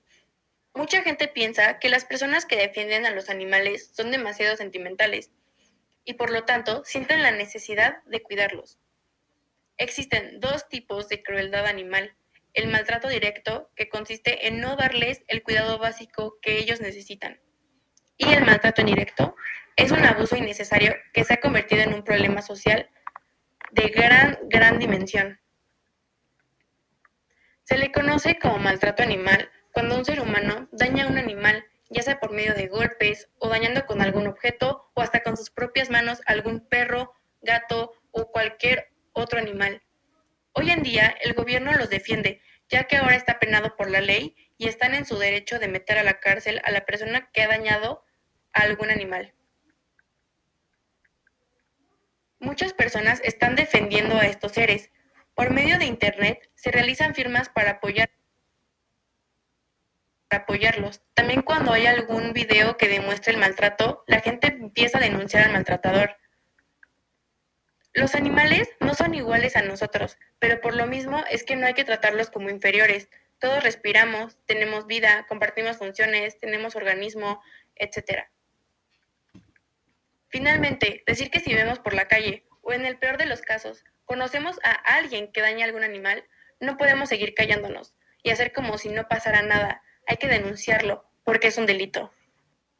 Mucha 0.75 1.03
gente 1.03 1.29
piensa 1.29 1.79
que 1.79 1.89
las 1.89 2.05
personas 2.05 2.45
que 2.45 2.57
defienden 2.57 3.07
a 3.07 3.11
los 3.11 3.31
animales 3.31 3.91
son 3.95 4.11
demasiado 4.11 4.57
sentimentales 4.57 5.31
y 6.05 6.15
por 6.15 6.31
lo 6.31 6.45
tanto 6.45 6.83
sienten 6.85 7.23
la 7.23 7.31
necesidad 7.31 8.03
de 8.05 8.23
cuidarlos. 8.23 8.79
Existen 9.77 10.41
dos 10.41 10.69
tipos 10.69 11.09
de 11.09 11.23
crueldad 11.23 11.67
animal. 11.67 12.15
El 12.55 12.69
maltrato 12.69 13.09
directo, 13.09 13.71
que 13.75 13.89
consiste 13.89 14.47
en 14.47 14.61
no 14.61 14.77
darles 14.77 15.23
el 15.29 15.43
cuidado 15.43 15.79
básico 15.79 16.39
que 16.43 16.59
ellos 16.59 16.81
necesitan. 16.81 17.41
Y 18.19 18.33
el 18.33 18.45
maltrato 18.45 18.83
indirecto 18.83 19.35
es 19.77 19.91
un 19.91 20.05
abuso 20.05 20.37
innecesario 20.37 20.95
que 21.13 21.25
se 21.25 21.35
ha 21.35 21.41
convertido 21.41 21.83
en 21.83 21.95
un 21.95 22.05
problema 22.05 22.43
social 22.43 22.91
de 23.73 23.89
gran, 23.89 24.39
gran 24.45 24.79
dimensión. 24.79 25.41
Se 27.65 27.79
le 27.79 27.91
conoce 27.91 28.39
como 28.39 28.59
maltrato 28.59 29.03
animal 29.03 29.51
cuando 29.73 29.97
un 29.97 30.05
ser 30.05 30.21
humano 30.21 30.69
daña 30.73 31.05
a 31.05 31.09
un 31.09 31.17
animal 31.17 31.42
por 32.21 32.33
medio 32.33 32.55
de 32.55 32.67
golpes 32.67 33.29
o 33.39 33.49
dañando 33.49 33.87
con 33.87 34.03
algún 34.03 34.27
objeto 34.27 34.91
o 34.95 35.01
hasta 35.01 35.23
con 35.23 35.37
sus 35.37 35.51
propias 35.51 35.91
manos 35.91 36.21
algún 36.27 36.67
perro, 36.69 37.15
gato 37.41 37.93
o 38.11 38.31
cualquier 38.31 38.93
otro 39.13 39.39
animal. 39.39 39.83
Hoy 40.53 40.71
en 40.71 40.83
día 40.83 41.15
el 41.23 41.35
gobierno 41.35 41.73
los 41.73 41.89
defiende, 41.89 42.41
ya 42.69 42.85
que 42.85 42.97
ahora 42.97 43.17
está 43.17 43.39
penado 43.39 43.77
por 43.77 43.91
la 43.91 44.01
ley 44.01 44.37
y 44.59 44.69
están 44.69 44.95
en 44.95 45.07
su 45.07 45.17
derecho 45.19 45.59
de 45.59 45.69
meter 45.69 45.99
a 45.99 46.03
la 46.03 46.21
cárcel 46.21 46.61
a 46.65 46.71
la 46.71 46.85
persona 46.85 47.31
que 47.33 47.43
ha 47.43 47.49
dañado 47.49 48.05
a 48.53 48.63
algún 48.63 48.91
animal. 48.91 49.33
Muchas 52.39 52.73
personas 52.73 53.21
están 53.23 53.55
defendiendo 53.55 54.17
a 54.17 54.27
estos 54.27 54.53
seres. 54.53 54.91
Por 55.35 55.51
medio 55.51 55.79
de 55.79 55.85
Internet 55.85 56.51
se 56.57 56.73
realizan 56.73 57.15
firmas 57.15 57.49
para 57.49 57.73
apoyar 57.73 58.11
apoyarlos. 60.39 61.03
También 61.15 61.43
cuando 61.43 61.73
hay 61.73 61.87
algún 61.87 62.33
video 62.33 62.77
que 62.77 62.89
demuestre 62.89 63.33
el 63.33 63.39
maltrato, 63.39 64.05
la 64.07 64.21
gente 64.21 64.49
empieza 64.49 64.99
a 64.99 65.03
denunciar 65.03 65.45
al 65.45 65.53
maltratador. 65.53 66.17
Los 67.95 68.15
animales 68.15 68.69
no 68.81 68.95
son 68.95 69.15
iguales 69.15 69.55
a 69.57 69.63
nosotros, 69.63 70.17
pero 70.39 70.61
por 70.61 70.75
lo 70.75 70.87
mismo 70.87 71.23
es 71.31 71.45
que 71.45 71.57
no 71.57 71.67
hay 71.67 71.75
que 71.75 71.85
tratarlos 71.85 72.31
como 72.31 72.49
inferiores. 72.49 73.11
Todos 73.39 73.63
respiramos, 73.63 74.39
tenemos 74.47 74.87
vida, 74.87 75.27
compartimos 75.29 75.77
funciones, 75.77 76.39
tenemos 76.39 76.75
organismo, 76.75 77.43
etc. 77.77 78.29
Finalmente, 80.29 81.03
decir 81.07 81.31
que 81.31 81.41
si 81.41 81.55
vemos 81.55 81.79
por 81.81 81.93
la 81.93 82.09
calle, 82.09 82.47
o 82.63 82.73
en 82.73 82.87
el 82.87 82.99
peor 82.99 83.19
de 83.19 83.27
los 83.27 83.43
casos, 83.43 83.85
conocemos 84.07 84.59
a 84.63 84.71
alguien 84.71 85.31
que 85.31 85.43
daña 85.43 85.65
a 85.65 85.67
algún 85.67 85.85
animal, 85.85 86.25
no 86.61 86.77
podemos 86.77 87.09
seguir 87.09 87.35
callándonos 87.35 87.95
y 88.23 88.31
hacer 88.31 88.53
como 88.53 88.79
si 88.79 88.89
no 88.89 89.09
pasara 89.09 89.43
nada, 89.43 89.83
hay 90.07 90.17
que 90.17 90.29
denunciarlo 90.29 91.05
porque 91.25 91.49
es 91.49 91.59
un 91.59 91.67
delito. 91.67 92.13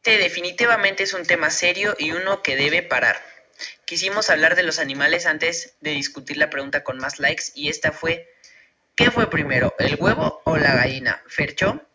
Sí, 0.05 0.17
definitivamente 0.17 1.05
es 1.05 1.15
un 1.15 1.25
tema 1.25 1.51
serio 1.51 1.95
y 1.99 2.11
uno 2.11 2.43
que 2.43 2.57
debe 2.57 2.83
parar. 2.83 3.23
Quisimos 3.85 4.31
hablar 4.31 4.57
de 4.57 4.65
los 4.65 4.79
animales 4.79 5.27
antes 5.27 5.77
de 5.81 5.91
discutir 5.91 6.37
la 6.37 6.51
pregunta 6.51 6.83
con 6.83 6.99
más 6.99 7.21
likes 7.21 7.45
y 7.55 7.69
esta 7.69 7.93
fue, 7.93 8.29
¿qué 8.97 9.11
fue 9.11 9.31
primero, 9.31 9.75
el 9.79 9.97
huevo 10.01 10.43
o 10.45 10.57
la 10.57 10.75
gallina? 10.75 11.23
¿Fercho? 11.29 11.87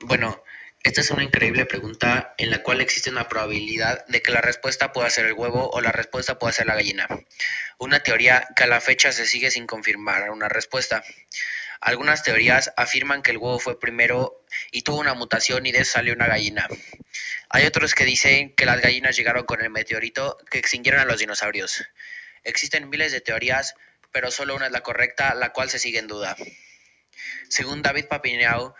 Bueno, 0.00 0.42
esta 0.82 1.00
es 1.00 1.10
una 1.10 1.24
increíble 1.24 1.66
pregunta 1.66 2.34
en 2.38 2.50
la 2.50 2.62
cual 2.62 2.80
existe 2.80 3.10
una 3.10 3.28
probabilidad 3.28 4.06
de 4.06 4.22
que 4.22 4.32
la 4.32 4.40
respuesta 4.40 4.92
pueda 4.92 5.10
ser 5.10 5.26
el 5.26 5.34
huevo 5.34 5.68
o 5.70 5.80
la 5.80 5.92
respuesta 5.92 6.38
pueda 6.38 6.52
ser 6.52 6.66
la 6.66 6.76
gallina. 6.76 7.08
Una 7.78 8.00
teoría 8.00 8.48
que 8.56 8.64
a 8.64 8.68
la 8.68 8.80
fecha 8.80 9.12
se 9.12 9.26
sigue 9.26 9.50
sin 9.50 9.66
confirmar 9.66 10.30
una 10.30 10.48
respuesta. 10.48 11.02
Algunas 11.80 12.22
teorías 12.22 12.72
afirman 12.76 13.22
que 13.22 13.30
el 13.30 13.38
huevo 13.38 13.58
fue 13.58 13.78
primero 13.78 14.44
y 14.72 14.82
tuvo 14.82 14.98
una 14.98 15.14
mutación 15.14 15.66
y 15.66 15.72
de 15.72 15.80
eso 15.80 15.92
salió 15.92 16.14
una 16.14 16.26
gallina. 16.26 16.68
Hay 17.50 17.66
otros 17.66 17.94
que 17.94 18.04
dicen 18.04 18.54
que 18.54 18.66
las 18.66 18.80
gallinas 18.80 19.16
llegaron 19.16 19.44
con 19.44 19.60
el 19.60 19.70
meteorito 19.70 20.38
que 20.50 20.58
extinguieron 20.58 21.00
a 21.00 21.04
los 21.04 21.18
dinosaurios. 21.18 21.84
Existen 22.44 22.90
miles 22.90 23.12
de 23.12 23.20
teorías, 23.20 23.74
pero 24.12 24.30
solo 24.30 24.56
una 24.56 24.66
es 24.66 24.72
la 24.72 24.80
correcta, 24.80 25.34
la 25.34 25.52
cual 25.52 25.70
se 25.70 25.78
sigue 25.78 25.98
en 25.98 26.08
duda. 26.08 26.36
Según 27.48 27.82
David 27.82 28.06
Papineau, 28.06 28.74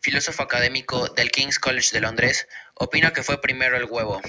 filósofo 0.00 0.42
académico 0.42 1.08
del 1.08 1.30
King's 1.30 1.58
College 1.58 1.90
de 1.92 2.00
Londres, 2.00 2.48
opina 2.74 3.12
que 3.12 3.22
fue 3.22 3.40
primero 3.40 3.76
el 3.76 3.84
huevo. 3.84 4.20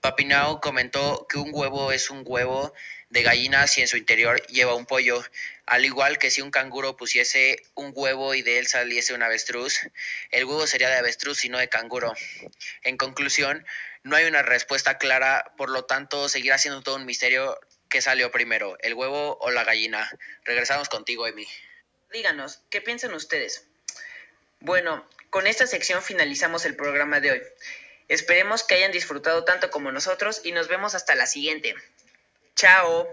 Papineau 0.00 0.60
comentó 0.60 1.26
que 1.28 1.38
un 1.38 1.50
huevo 1.52 1.92
es 1.92 2.10
un 2.10 2.22
huevo 2.24 2.72
de 3.10 3.22
gallina 3.22 3.66
si 3.66 3.80
en 3.80 3.88
su 3.88 3.96
interior 3.96 4.44
lleva 4.48 4.74
un 4.74 4.86
pollo, 4.86 5.24
al 5.66 5.84
igual 5.84 6.18
que 6.18 6.30
si 6.30 6.42
un 6.42 6.50
canguro 6.50 6.96
pusiese 6.96 7.62
un 7.74 7.92
huevo 7.94 8.34
y 8.34 8.42
de 8.42 8.58
él 8.58 8.66
saliese 8.66 9.14
un 9.14 9.22
avestruz, 9.22 9.80
el 10.30 10.44
huevo 10.44 10.66
sería 10.66 10.88
de 10.88 10.96
avestruz 10.96 11.44
y 11.44 11.48
no 11.48 11.58
de 11.58 11.68
canguro. 11.68 12.12
En 12.82 12.96
conclusión, 12.96 13.66
no 14.02 14.16
hay 14.16 14.26
una 14.26 14.42
respuesta 14.42 14.98
clara, 14.98 15.52
por 15.56 15.70
lo 15.70 15.84
tanto 15.84 16.28
seguirá 16.28 16.58
siendo 16.58 16.82
todo 16.82 16.96
un 16.96 17.06
misterio 17.06 17.58
qué 17.88 18.02
salió 18.02 18.30
primero, 18.30 18.76
el 18.80 18.94
huevo 18.94 19.38
o 19.40 19.50
la 19.50 19.64
gallina. 19.64 20.10
Regresamos 20.44 20.88
contigo, 20.88 21.26
Emi. 21.26 21.46
Díganos, 22.12 22.60
¿qué 22.70 22.80
piensan 22.80 23.14
ustedes? 23.14 23.66
Bueno, 24.60 25.06
con 25.30 25.46
esta 25.46 25.66
sección 25.66 26.02
finalizamos 26.02 26.64
el 26.64 26.76
programa 26.76 27.20
de 27.20 27.32
hoy. 27.32 27.42
Esperemos 28.08 28.64
que 28.64 28.74
hayan 28.74 28.92
disfrutado 28.92 29.44
tanto 29.44 29.70
como 29.70 29.92
nosotros 29.92 30.40
y 30.44 30.52
nos 30.52 30.68
vemos 30.68 30.94
hasta 30.94 31.14
la 31.14 31.26
siguiente. 31.26 31.74
Chao. 32.58 33.08